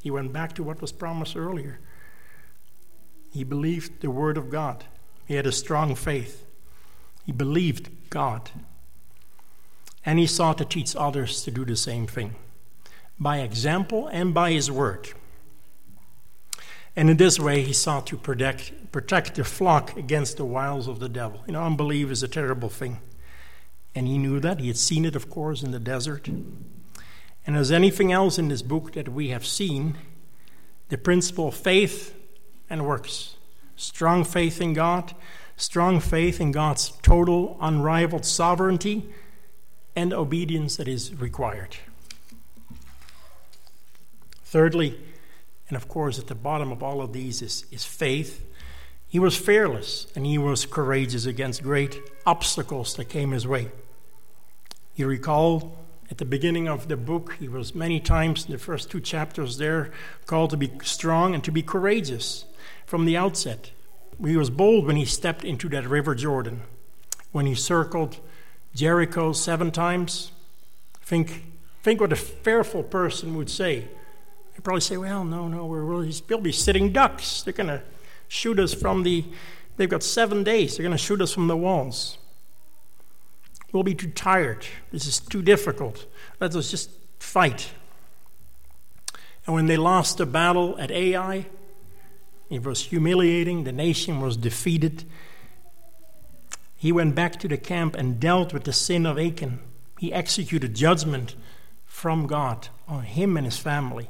He 0.02 0.10
went 0.10 0.32
back 0.32 0.54
to 0.54 0.62
what 0.62 0.80
was 0.80 0.92
promised 0.92 1.36
earlier. 1.36 1.78
He 3.32 3.44
believed 3.44 4.00
the 4.00 4.10
word 4.10 4.36
of 4.36 4.50
God. 4.50 4.84
He 5.28 5.34
had 5.34 5.46
a 5.46 5.52
strong 5.52 5.94
faith. 5.94 6.46
He 7.26 7.32
believed 7.32 7.90
God. 8.08 8.50
And 10.04 10.18
he 10.18 10.26
sought 10.26 10.56
to 10.56 10.64
teach 10.64 10.96
others 10.96 11.42
to 11.42 11.50
do 11.50 11.66
the 11.66 11.76
same 11.76 12.06
thing 12.06 12.34
by 13.20 13.40
example 13.40 14.06
and 14.06 14.32
by 14.32 14.52
his 14.52 14.70
word. 14.70 15.10
And 16.96 17.10
in 17.10 17.18
this 17.18 17.38
way, 17.38 17.62
he 17.62 17.72
sought 17.74 18.06
to 18.06 18.16
protect, 18.16 18.90
protect 18.90 19.34
the 19.34 19.44
flock 19.44 19.96
against 19.96 20.38
the 20.38 20.44
wiles 20.44 20.88
of 20.88 20.98
the 20.98 21.08
devil. 21.08 21.42
You 21.46 21.52
know, 21.52 21.62
unbelief 21.62 22.10
is 22.10 22.22
a 22.22 22.28
terrible 22.28 22.70
thing. 22.70 23.00
And 23.94 24.08
he 24.08 24.18
knew 24.18 24.40
that. 24.40 24.60
He 24.60 24.68
had 24.68 24.78
seen 24.78 25.04
it, 25.04 25.14
of 25.14 25.28
course, 25.28 25.62
in 25.62 25.72
the 25.72 25.78
desert. 25.78 26.28
And 26.28 27.56
as 27.56 27.70
anything 27.70 28.12
else 28.12 28.38
in 28.38 28.48
this 28.48 28.62
book 28.62 28.92
that 28.94 29.10
we 29.10 29.28
have 29.28 29.44
seen, 29.44 29.98
the 30.88 30.96
principle 30.98 31.48
of 31.48 31.54
faith 31.54 32.14
and 32.70 32.86
works. 32.86 33.34
Strong 33.78 34.24
faith 34.24 34.60
in 34.60 34.72
God, 34.72 35.14
strong 35.56 36.00
faith 36.00 36.40
in 36.40 36.50
God's 36.50 36.90
total, 37.00 37.56
unrivaled 37.60 38.24
sovereignty, 38.24 39.08
and 39.94 40.12
obedience 40.12 40.76
that 40.78 40.88
is 40.88 41.14
required. 41.14 41.76
Thirdly, 44.42 44.98
and 45.68 45.76
of 45.76 45.86
course, 45.86 46.18
at 46.18 46.26
the 46.26 46.34
bottom 46.34 46.72
of 46.72 46.82
all 46.82 47.00
of 47.00 47.12
these 47.12 47.40
is, 47.40 47.66
is 47.70 47.84
faith. 47.84 48.44
He 49.06 49.20
was 49.20 49.36
fearless 49.36 50.08
and 50.16 50.26
he 50.26 50.38
was 50.38 50.66
courageous 50.66 51.24
against 51.24 51.62
great 51.62 52.00
obstacles 52.26 52.96
that 52.96 53.04
came 53.04 53.30
his 53.30 53.46
way. 53.46 53.70
You 54.96 55.06
recall 55.06 55.78
at 56.10 56.18
the 56.18 56.24
beginning 56.24 56.66
of 56.66 56.88
the 56.88 56.96
book, 56.96 57.36
he 57.38 57.46
was 57.46 57.76
many 57.76 58.00
times 58.00 58.44
in 58.44 58.50
the 58.50 58.58
first 58.58 58.90
two 58.90 59.00
chapters 59.00 59.58
there 59.58 59.92
called 60.26 60.50
to 60.50 60.56
be 60.56 60.72
strong 60.82 61.32
and 61.32 61.44
to 61.44 61.52
be 61.52 61.62
courageous 61.62 62.44
from 62.88 63.04
the 63.04 63.18
outset. 63.18 63.70
He 64.24 64.34
was 64.34 64.48
bold 64.48 64.86
when 64.86 64.96
he 64.96 65.04
stepped 65.04 65.44
into 65.44 65.68
that 65.68 65.86
river 65.86 66.14
Jordan, 66.14 66.62
when 67.32 67.44
he 67.44 67.54
circled 67.54 68.18
Jericho 68.74 69.34
seven 69.34 69.70
times. 69.70 70.32
Think, 71.02 71.44
think 71.82 72.00
what 72.00 72.14
a 72.14 72.16
fearful 72.16 72.82
person 72.82 73.36
would 73.36 73.50
say. 73.50 73.88
He'd 74.54 74.64
probably 74.64 74.80
say, 74.80 74.96
Well, 74.96 75.22
no, 75.22 75.48
no, 75.48 75.66
we're 75.66 75.82
really, 75.82 76.14
we'll 76.30 76.40
be 76.40 76.50
sitting 76.50 76.90
ducks. 76.90 77.42
They're 77.42 77.52
going 77.52 77.66
to 77.66 77.82
shoot 78.26 78.58
us 78.58 78.72
from 78.72 79.02
the, 79.02 79.22
they've 79.76 79.88
got 79.88 80.02
seven 80.02 80.42
days. 80.42 80.78
They're 80.78 80.84
going 80.84 80.96
to 80.96 81.02
shoot 81.02 81.20
us 81.20 81.34
from 81.34 81.46
the 81.46 81.58
walls. 81.58 82.16
We'll 83.70 83.82
be 83.82 83.94
too 83.94 84.08
tired. 84.08 84.64
This 84.92 85.06
is 85.06 85.20
too 85.20 85.42
difficult. 85.42 86.06
Let 86.40 86.56
us 86.56 86.70
just 86.70 86.90
fight. 87.18 87.70
And 89.44 89.54
when 89.54 89.66
they 89.66 89.76
lost 89.76 90.16
the 90.16 90.24
battle 90.24 90.74
at 90.78 90.90
Ai, 90.90 91.48
it 92.50 92.64
was 92.64 92.86
humiliating. 92.86 93.64
The 93.64 93.72
nation 93.72 94.20
was 94.20 94.36
defeated. 94.36 95.04
He 96.76 96.92
went 96.92 97.14
back 97.14 97.38
to 97.40 97.48
the 97.48 97.58
camp 97.58 97.94
and 97.96 98.20
dealt 98.20 98.52
with 98.52 98.64
the 98.64 98.72
sin 98.72 99.04
of 99.04 99.18
Achan. 99.18 99.60
He 99.98 100.12
executed 100.12 100.74
judgment 100.74 101.34
from 101.84 102.26
God 102.26 102.68
on 102.86 103.02
him 103.02 103.36
and 103.36 103.44
his 103.44 103.58
family. 103.58 104.08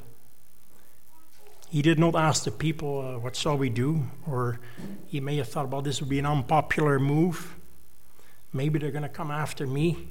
He 1.69 1.81
did 1.81 1.99
not 1.99 2.15
ask 2.15 2.43
the 2.43 2.51
people, 2.51 3.01
uh, 3.01 3.19
What 3.19 3.35
shall 3.35 3.57
we 3.57 3.69
do? 3.69 4.03
Or 4.27 4.59
he 5.07 5.19
may 5.19 5.37
have 5.37 5.49
thought, 5.49 5.69
Well, 5.69 5.81
this 5.81 5.99
would 5.99 6.09
be 6.09 6.19
an 6.19 6.25
unpopular 6.25 6.99
move. 6.99 7.55
Maybe 8.53 8.79
they're 8.79 8.91
going 8.91 9.03
to 9.03 9.09
come 9.09 9.29
after 9.29 9.67
me. 9.67 10.09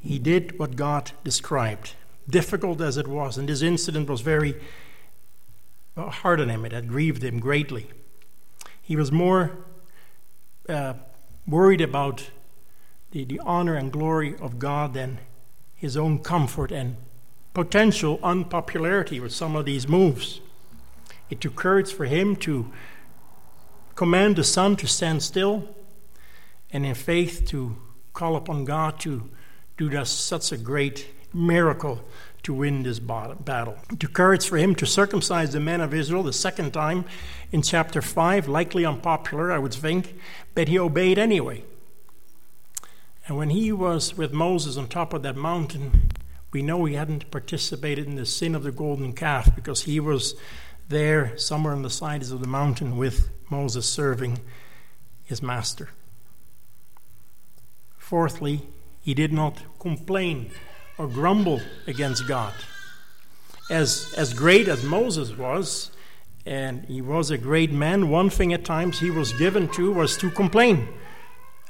He 0.00 0.18
did 0.18 0.58
what 0.58 0.76
God 0.76 1.12
described, 1.22 1.94
difficult 2.28 2.80
as 2.80 2.96
it 2.96 3.06
was. 3.06 3.36
And 3.36 3.48
this 3.48 3.62
incident 3.62 4.08
was 4.08 4.20
very 4.20 4.60
hard 5.96 6.40
on 6.40 6.48
him, 6.48 6.64
it 6.64 6.72
had 6.72 6.88
grieved 6.88 7.22
him 7.22 7.38
greatly. 7.38 7.90
He 8.80 8.96
was 8.96 9.12
more 9.12 9.58
uh, 10.68 10.94
worried 11.46 11.80
about 11.80 12.30
the, 13.10 13.24
the 13.24 13.40
honor 13.40 13.74
and 13.74 13.92
glory 13.92 14.36
of 14.40 14.58
God 14.58 14.94
than 14.94 15.18
his 15.74 15.96
own 15.96 16.20
comfort 16.20 16.72
and 16.72 16.96
potential 17.54 18.18
unpopularity 18.22 19.20
with 19.20 19.32
some 19.32 19.56
of 19.56 19.66
these 19.66 19.86
moves. 19.86 20.40
It 21.28 21.40
took 21.40 21.56
courage 21.56 21.92
for 21.92 22.06
him 22.06 22.36
to 22.36 22.70
command 23.94 24.36
the 24.36 24.44
sun 24.44 24.76
to 24.76 24.86
stand 24.86 25.22
still 25.22 25.68
and 26.70 26.86
in 26.86 26.94
faith 26.94 27.46
to 27.48 27.76
call 28.12 28.36
upon 28.36 28.64
God 28.64 28.98
to 29.00 29.30
do 29.76 29.90
just 29.90 30.26
such 30.26 30.52
a 30.52 30.56
great 30.56 31.08
miracle 31.34 32.02
to 32.42 32.54
win 32.54 32.82
this 32.82 32.98
battle. 32.98 33.78
It 33.90 34.12
courage 34.12 34.48
for 34.48 34.56
him 34.56 34.74
to 34.76 34.86
circumcise 34.86 35.52
the 35.52 35.60
men 35.60 35.80
of 35.80 35.94
Israel 35.94 36.22
the 36.22 36.32
second 36.32 36.72
time 36.72 37.04
in 37.52 37.62
chapter 37.62 38.02
5, 38.02 38.48
likely 38.48 38.84
unpopular, 38.84 39.52
I 39.52 39.58
would 39.58 39.74
think, 39.74 40.14
but 40.54 40.68
he 40.68 40.78
obeyed 40.78 41.18
anyway. 41.18 41.64
And 43.26 43.36
when 43.36 43.50
he 43.50 43.70
was 43.70 44.16
with 44.16 44.32
Moses 44.32 44.76
on 44.76 44.88
top 44.88 45.12
of 45.12 45.22
that 45.22 45.36
mountain, 45.36 46.10
we 46.52 46.62
know 46.62 46.84
he 46.84 46.94
hadn't 46.94 47.30
participated 47.30 48.06
in 48.06 48.16
the 48.16 48.26
sin 48.26 48.54
of 48.54 48.64
the 48.64 48.72
golden 48.72 49.12
calf 49.12 49.54
because 49.54 49.82
he 49.82 50.00
was 50.00 50.34
there 50.88 51.36
somewhere 51.38 51.72
on 51.72 51.82
the 51.82 51.90
sides 51.90 52.30
of 52.30 52.40
the 52.40 52.48
mountain 52.48 52.96
with 52.96 53.30
Moses 53.48 53.88
serving 53.88 54.40
his 55.24 55.40
master. 55.40 55.90
Fourthly, 57.96 58.66
he 59.00 59.14
did 59.14 59.32
not 59.32 59.62
complain 59.78 60.50
or 60.98 61.06
grumble 61.06 61.60
against 61.86 62.26
God. 62.26 62.54
As, 63.70 64.12
as 64.16 64.34
great 64.34 64.68
as 64.68 64.82
Moses 64.82 65.36
was, 65.36 65.90
and 66.44 66.84
he 66.86 67.00
was 67.00 67.30
a 67.30 67.38
great 67.38 67.72
man, 67.72 68.10
one 68.10 68.28
thing 68.28 68.52
at 68.52 68.64
times 68.64 68.98
he 68.98 69.10
was 69.10 69.32
given 69.32 69.68
to 69.68 69.92
was 69.92 70.16
to 70.18 70.30
complain 70.30 70.88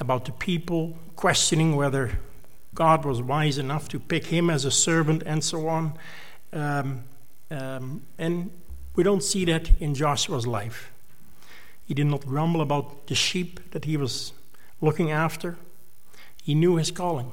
about 0.01 0.25
the 0.25 0.33
people, 0.33 0.97
questioning 1.15 1.77
whether 1.77 2.19
God 2.75 3.05
was 3.05 3.21
wise 3.21 3.59
enough 3.59 3.89
to 3.91 4.01
pick 4.01 4.27
him 4.27 4.49
as 4.49 4.65
a 4.65 4.71
servant 4.71 5.23
and 5.27 5.45
so 5.45 5.69
on. 5.69 5.95
Um, 6.53 7.05
um, 7.51 8.03
and 8.19 8.51
we 8.97 9.03
don't 9.03 9.23
see 9.23 9.45
that 9.45 9.71
in 9.79 9.95
Joshua's 9.95 10.47
life. 10.47 10.91
He 11.85 11.95
did 11.95 12.07
not 12.07 12.27
grumble 12.27 12.63
about 12.63 13.07
the 13.07 13.15
sheep 13.15 13.73
that 13.73 13.85
he 13.85 13.97
was 13.97 14.33
looking 14.81 15.11
after. 15.11 15.59
He 16.43 16.55
knew 16.55 16.77
his 16.77 16.91
calling. 16.91 17.33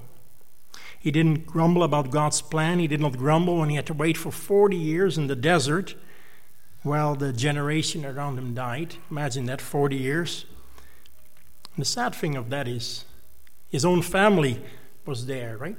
He 0.99 1.11
didn't 1.11 1.47
grumble 1.47 1.83
about 1.83 2.11
God's 2.11 2.41
plan. 2.41 2.79
He 2.79 2.87
did 2.87 2.99
not 2.99 3.17
grumble 3.17 3.59
when 3.59 3.69
he 3.69 3.77
had 3.77 3.87
to 3.87 3.93
wait 3.93 4.17
for 4.17 4.31
40 4.31 4.75
years 4.75 5.17
in 5.17 5.27
the 5.27 5.35
desert 5.35 5.95
while 6.83 7.15
the 7.15 7.31
generation 7.31 8.05
around 8.05 8.37
him 8.37 8.53
died. 8.53 8.95
Imagine 9.09 9.45
that 9.45 9.61
40 9.61 9.95
years. 9.95 10.45
And 11.75 11.81
the 11.81 11.89
sad 11.89 12.13
thing 12.13 12.35
of 12.35 12.49
that 12.49 12.67
is, 12.67 13.05
his 13.69 13.85
own 13.85 14.01
family 14.01 14.61
was 15.05 15.25
there, 15.25 15.57
right? 15.57 15.77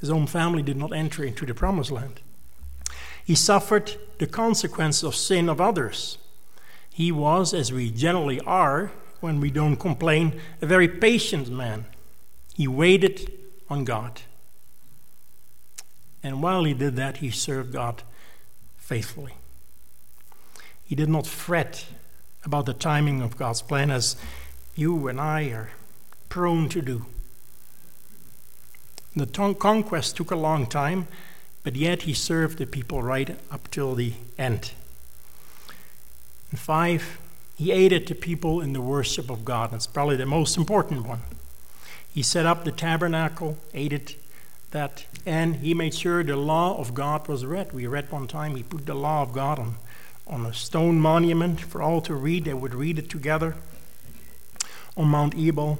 His 0.00 0.10
own 0.10 0.26
family 0.26 0.62
did 0.62 0.76
not 0.76 0.92
enter 0.92 1.24
into 1.24 1.46
the 1.46 1.54
promised 1.54 1.90
land. 1.90 2.20
He 3.24 3.34
suffered 3.34 3.96
the 4.18 4.26
consequence 4.26 5.02
of 5.02 5.14
sin 5.14 5.48
of 5.48 5.60
others. 5.60 6.18
He 6.92 7.12
was, 7.12 7.54
as 7.54 7.72
we 7.72 7.90
generally 7.90 8.40
are 8.40 8.92
when 9.20 9.40
we 9.40 9.50
don't 9.50 9.76
complain, 9.76 10.40
a 10.60 10.66
very 10.66 10.88
patient 10.88 11.48
man. 11.48 11.86
He 12.54 12.66
waited 12.66 13.32
on 13.72 13.84
God. 13.84 14.20
And 16.22 16.42
while 16.42 16.64
he 16.64 16.74
did 16.74 16.94
that, 16.96 17.16
he 17.16 17.30
served 17.30 17.72
God 17.72 18.02
faithfully. 18.76 19.34
He 20.84 20.94
did 20.94 21.08
not 21.08 21.26
fret 21.26 21.86
about 22.44 22.66
the 22.66 22.74
timing 22.74 23.22
of 23.22 23.38
God's 23.38 23.62
plan 23.62 23.90
as 23.90 24.14
you 24.76 25.08
and 25.08 25.20
I 25.20 25.44
are 25.44 25.70
prone 26.28 26.68
to 26.68 26.82
do. 26.82 27.06
The 29.16 29.26
conquest 29.26 30.16
took 30.16 30.30
a 30.30 30.36
long 30.36 30.66
time, 30.66 31.08
but 31.62 31.74
yet 31.74 32.02
he 32.02 32.14
served 32.14 32.58
the 32.58 32.66
people 32.66 33.02
right 33.02 33.36
up 33.50 33.70
till 33.70 33.94
the 33.94 34.12
end. 34.38 34.72
And 36.50 36.60
five, 36.60 37.18
he 37.56 37.72
aided 37.72 38.06
the 38.06 38.14
people 38.14 38.60
in 38.60 38.74
the 38.74 38.80
worship 38.80 39.30
of 39.30 39.44
God. 39.44 39.70
That's 39.70 39.86
probably 39.86 40.16
the 40.16 40.26
most 40.26 40.56
important 40.56 41.06
one. 41.06 41.20
He 42.14 42.22
set 42.22 42.46
up 42.46 42.64
the 42.64 42.72
tabernacle, 42.72 43.56
aided 43.72 44.16
that, 44.70 45.06
and 45.24 45.56
he 45.56 45.74
made 45.74 45.94
sure 45.94 46.22
the 46.22 46.36
law 46.36 46.78
of 46.78 46.94
God 46.94 47.28
was 47.28 47.46
read. 47.46 47.72
We 47.72 47.86
read 47.86 48.10
one 48.10 48.26
time 48.26 48.56
he 48.56 48.62
put 48.62 48.86
the 48.86 48.94
law 48.94 49.22
of 49.22 49.32
God 49.32 49.58
on, 49.58 49.76
on 50.26 50.46
a 50.46 50.52
stone 50.52 51.00
monument 51.00 51.60
for 51.60 51.80
all 51.80 52.00
to 52.02 52.14
read. 52.14 52.44
They 52.44 52.54
would 52.54 52.74
read 52.74 52.98
it 52.98 53.08
together 53.08 53.56
on 54.96 55.08
Mount 55.08 55.36
Ebal. 55.36 55.78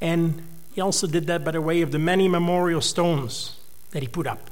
And 0.00 0.42
he 0.74 0.80
also 0.80 1.06
did 1.06 1.26
that 1.26 1.44
by 1.44 1.52
the 1.52 1.60
way 1.60 1.82
of 1.82 1.92
the 1.92 1.98
many 1.98 2.28
memorial 2.28 2.80
stones 2.80 3.58
that 3.90 4.02
he 4.02 4.08
put 4.08 4.26
up. 4.26 4.50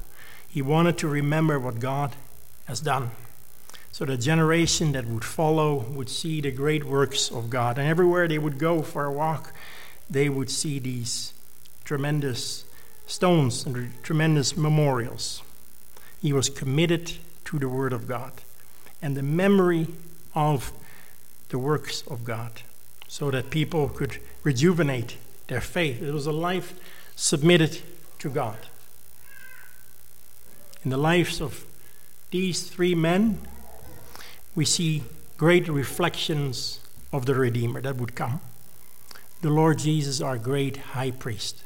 He 0.49 0.63
wanted 0.63 0.99
to 0.99 1.09
remember 1.09 1.59
what 1.59 1.81
God 1.81 2.17
has 2.67 2.81
done. 2.81 3.11
So 3.93 4.05
the 4.05 4.17
generation 4.17 4.93
that 4.93 5.07
would 5.07 5.25
follow 5.25 5.75
would 5.75 6.09
see 6.09 6.41
the 6.41 6.51
great 6.51 6.85
works 6.85 7.31
of 7.31 7.51
God. 7.51 7.79
And 7.79 7.89
everywhere 7.89 8.29
they 8.29 8.39
would 8.39 8.59
go 8.59 8.83
for 8.83 9.05
a 9.05 9.13
walk, 9.13 9.53
they 10.11 10.29
would 10.29 10.51
see 10.51 10.79
these 10.79 11.33
tremendous 11.85 12.65
stones 13.07 13.65
and 13.65 13.91
tremendous 14.03 14.57
memorials. 14.57 15.43
He 16.21 16.33
was 16.33 16.49
committed 16.49 17.13
to 17.47 17.59
the 17.59 17.69
Word 17.69 17.93
of 17.93 18.07
God 18.07 18.33
and 19.01 19.17
the 19.17 19.23
memory 19.23 19.89
of 20.35 20.73
the 21.49 21.59
works 21.59 22.03
of 22.09 22.25
God 22.25 22.63
so 23.07 23.31
that 23.31 23.51
people 23.51 23.89
could 23.89 24.19
rejuvenate 24.43 25.17
their 25.47 25.61
faith. 25.61 26.03
It 26.03 26.13
was 26.13 26.27
a 26.27 26.33
life 26.33 26.79
submitted 27.17 27.81
to 28.19 28.29
God. 28.29 28.59
In 30.85 30.91
the 30.91 30.97
lives 30.97 31.41
of 31.41 31.65
these 32.31 32.69
three 32.69 32.95
men, 32.95 33.39
we 34.55 34.65
see 34.65 35.03
great 35.37 35.69
reflections 35.69 36.81
of 37.13 37.27
the 37.27 37.35
Redeemer 37.35 37.81
that 37.81 37.97
would 37.97 38.15
come. 38.15 38.41
The 39.41 39.51
Lord 39.51 39.79
Jesus, 39.79 40.21
our 40.21 40.37
great 40.37 40.77
high 40.79 41.13
priest, 41.13 41.63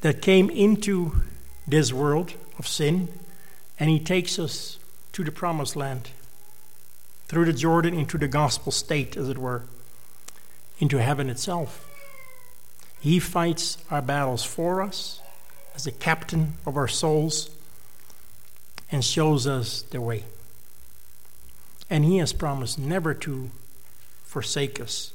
that 0.00 0.22
came 0.22 0.48
into 0.48 1.22
this 1.68 1.92
world 1.92 2.32
of 2.58 2.66
sin, 2.66 3.08
and 3.78 3.90
he 3.90 3.98
takes 3.98 4.38
us 4.38 4.78
to 5.12 5.22
the 5.22 5.30
promised 5.30 5.76
land 5.76 6.10
through 7.28 7.44
the 7.44 7.52
Jordan 7.52 7.94
into 7.94 8.16
the 8.16 8.26
gospel 8.26 8.72
state, 8.72 9.16
as 9.16 9.28
it 9.28 9.36
were, 9.36 9.64
into 10.78 11.00
heaven 11.00 11.28
itself. 11.28 11.86
He 13.00 13.18
fights 13.18 13.78
our 13.90 14.02
battles 14.02 14.42
for 14.42 14.80
us 14.80 15.20
as 15.74 15.84
the 15.84 15.92
captain 15.92 16.54
of 16.66 16.76
our 16.76 16.88
souls 16.88 17.50
and 18.90 19.04
shows 19.04 19.46
us 19.46 19.82
the 19.82 20.00
way. 20.00 20.24
And 21.88 22.04
He 22.04 22.16
has 22.16 22.32
promised 22.32 22.78
never 22.78 23.14
to 23.14 23.50
forsake 24.24 24.80
us 24.80 25.12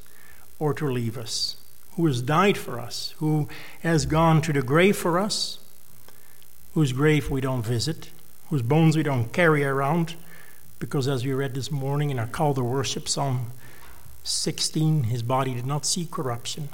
or 0.60 0.74
to 0.74 0.90
leave 0.90 1.18
us, 1.18 1.58
who 1.96 2.06
has 2.06 2.22
died 2.22 2.58
for 2.58 2.80
us, 2.80 3.14
who 3.18 3.48
has 3.82 4.06
gone 4.06 4.42
to 4.42 4.54
the 4.54 4.62
grave 4.62 4.98
for 4.98 5.20
us, 5.20 5.60
whose 6.74 6.92
grave 6.92 7.30
we 7.30 7.42
don't 7.42 7.66
visit, 7.66 8.10
whose 8.50 8.62
bones 8.62 8.96
we 8.98 9.04
don't 9.04 9.34
carry 9.34 9.64
around 9.64 10.16
because 10.80 11.08
as 11.08 11.26
we 11.26 11.34
read 11.34 11.54
this 11.54 11.72
morning 11.72 12.10
in 12.10 12.20
our 12.20 12.28
call 12.28 12.54
to 12.54 12.64
worship, 12.64 13.08
Psalm 13.08 13.52
16, 14.24 15.06
his 15.06 15.24
body 15.24 15.54
did 15.54 15.66
not 15.66 15.86
see 15.86 16.06
corruption. 16.06 16.70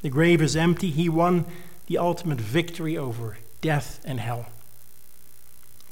The 0.00 0.08
grave 0.08 0.40
is 0.40 0.56
empty. 0.56 0.90
He 0.90 1.08
won 1.08 1.44
the 1.86 1.98
ultimate 1.98 2.40
victory 2.40 2.96
over 2.96 3.36
death 3.60 4.00
and 4.04 4.20
hell. 4.20 4.46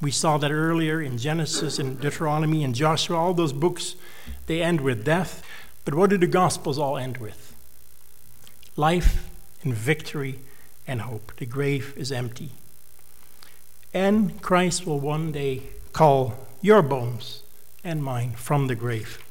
We 0.01 0.11
saw 0.11 0.39
that 0.39 0.51
earlier 0.51 1.01
in 1.01 1.19
Genesis 1.19 1.79
and 1.79 2.01
Deuteronomy 2.01 2.65
and 2.65 2.75
Joshua. 2.75 3.17
All 3.17 3.35
those 3.35 3.53
books, 3.53 3.97
they 4.47 4.63
end 4.63 4.81
with 4.81 5.05
death. 5.05 5.45
But 5.87 5.95
what 5.95 6.11
do 6.11 6.19
the 6.19 6.27
Gospels 6.27 6.79
all 6.79 6.99
end 6.99 7.19
with? 7.19 7.55
Life 8.75 9.31
and 9.63 9.73
victory 9.73 10.41
and 10.87 11.03
hope. 11.03 11.35
The 11.37 11.47
grave 11.47 11.95
is 11.97 12.11
empty. 12.13 12.51
And 13.95 14.43
Christ 14.43 14.85
will 14.85 14.99
one 14.99 15.31
day 15.33 15.63
call 15.93 16.35
your 16.61 16.83
bones 16.83 17.45
and 17.85 18.03
mine 18.03 18.33
from 18.33 18.67
the 18.67 18.75
grave. 18.75 19.25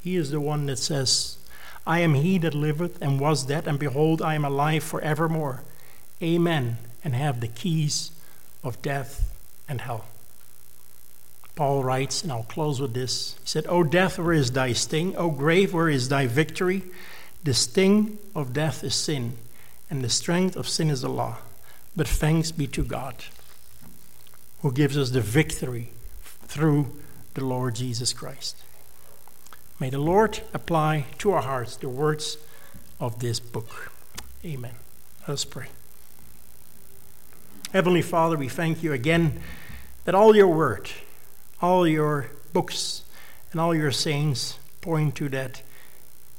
He 0.00 0.14
is 0.16 0.30
the 0.30 0.40
one 0.40 0.66
that 0.66 0.78
says, 0.78 1.38
I 1.84 1.98
am 1.98 2.14
he 2.14 2.38
that 2.38 2.54
liveth 2.54 3.02
and 3.02 3.18
was 3.18 3.46
dead, 3.46 3.66
and 3.66 3.80
behold, 3.80 4.22
I 4.22 4.36
am 4.36 4.44
alive 4.44 4.84
for 4.84 5.00
evermore. 5.00 5.64
Amen. 6.22 6.78
And 7.02 7.16
have 7.16 7.40
the 7.40 7.48
keys 7.48 8.12
of 8.62 8.80
death 8.80 9.36
and 9.68 9.80
hell. 9.80 10.06
Paul 11.54 11.84
writes, 11.84 12.22
and 12.22 12.32
I'll 12.32 12.44
close 12.44 12.80
with 12.80 12.94
this. 12.94 13.34
He 13.42 13.46
said, 13.46 13.66
O 13.68 13.82
death, 13.82 14.18
where 14.18 14.32
is 14.32 14.52
thy 14.52 14.72
sting? 14.72 15.16
O 15.16 15.30
grave, 15.30 15.74
where 15.74 15.88
is 15.88 16.08
thy 16.08 16.26
victory? 16.26 16.82
The 17.44 17.54
sting 17.54 18.18
of 18.34 18.52
death 18.52 18.82
is 18.84 18.94
sin, 18.94 19.36
and 19.90 20.02
the 20.02 20.08
strength 20.08 20.56
of 20.56 20.68
sin 20.68 20.88
is 20.90 21.02
the 21.02 21.08
law. 21.08 21.38
But 21.94 22.08
thanks 22.08 22.52
be 22.52 22.66
to 22.68 22.82
God 22.82 23.16
who 24.62 24.72
gives 24.72 24.96
us 24.96 25.10
the 25.10 25.20
victory 25.20 25.90
through 26.22 26.86
the 27.34 27.44
Lord 27.44 27.74
Jesus 27.74 28.12
Christ. 28.12 28.56
May 29.80 29.90
the 29.90 29.98
Lord 29.98 30.40
apply 30.54 31.06
to 31.18 31.32
our 31.32 31.42
hearts 31.42 31.76
the 31.76 31.88
words 31.88 32.38
of 33.00 33.18
this 33.18 33.40
book. 33.40 33.90
Amen. 34.44 34.74
Let 35.22 35.30
us 35.30 35.44
pray. 35.44 35.66
Heavenly 37.72 38.02
Father, 38.02 38.36
we 38.36 38.48
thank 38.48 38.82
you 38.82 38.92
again 38.92 39.40
that 40.04 40.14
all 40.14 40.36
your 40.36 40.48
word, 40.48 40.90
all 41.62 41.86
your 41.86 42.26
books, 42.52 43.04
and 43.52 43.60
all 43.60 43.74
your 43.74 43.92
sayings 43.92 44.58
point 44.80 45.14
to 45.14 45.28
that 45.28 45.62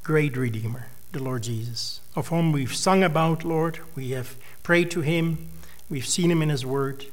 great 0.03 0.36
Redeemer, 0.36 0.88
the 1.13 1.24
Lord 1.24 1.43
Jesus, 1.43 2.01
of 2.15 2.28
whom 2.28 2.51
we've 2.51 2.76
sung 2.76 3.03
about, 3.03 3.45
Lord. 3.45 3.80
We 3.95 4.09
have 4.11 4.36
prayed 4.63 4.91
to 4.91 5.01
him, 5.01 5.49
we've 5.89 6.05
seen 6.05 6.30
him 6.30 6.41
in 6.41 6.49
his 6.49 6.65
word. 6.65 7.05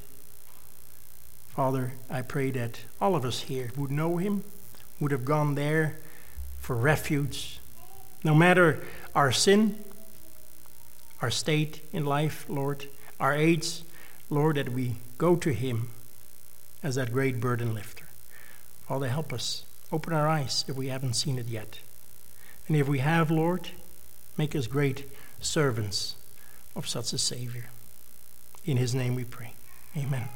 Father, 1.49 1.93
I 2.09 2.21
pray 2.21 2.51
that 2.51 2.81
all 2.99 3.15
of 3.15 3.23
us 3.23 3.43
here 3.43 3.71
would 3.77 3.91
know 3.91 4.17
him, 4.17 4.43
would 4.99 5.11
have 5.11 5.25
gone 5.25 5.55
there 5.55 5.97
for 6.59 6.75
refuge. 6.75 7.59
No 8.23 8.35
matter 8.35 8.83
our 9.15 9.31
sin, 9.31 9.83
our 11.21 11.31
state 11.31 11.81
in 11.93 12.05
life, 12.05 12.45
Lord, 12.49 12.87
our 13.19 13.33
age, 13.33 13.83
Lord, 14.29 14.57
that 14.57 14.69
we 14.69 14.95
go 15.17 15.35
to 15.37 15.53
him 15.53 15.89
as 16.83 16.95
that 16.95 17.13
great 17.13 17.39
burden 17.39 17.73
lifter. 17.73 18.00
Father, 18.91 19.07
help 19.07 19.31
us. 19.31 19.63
Open 19.89 20.11
our 20.11 20.27
eyes 20.27 20.65
if 20.67 20.75
we 20.75 20.87
haven't 20.89 21.13
seen 21.13 21.39
it 21.39 21.47
yet. 21.47 21.79
And 22.67 22.75
if 22.75 22.89
we 22.89 22.99
have, 22.99 23.31
Lord, 23.31 23.69
make 24.35 24.53
us 24.53 24.67
great 24.67 25.09
servants 25.39 26.17
of 26.75 26.89
such 26.89 27.13
a 27.13 27.17
Savior. 27.17 27.69
In 28.65 28.75
his 28.75 28.93
name 28.93 29.15
we 29.15 29.23
pray. 29.23 29.53
Amen. 29.95 30.27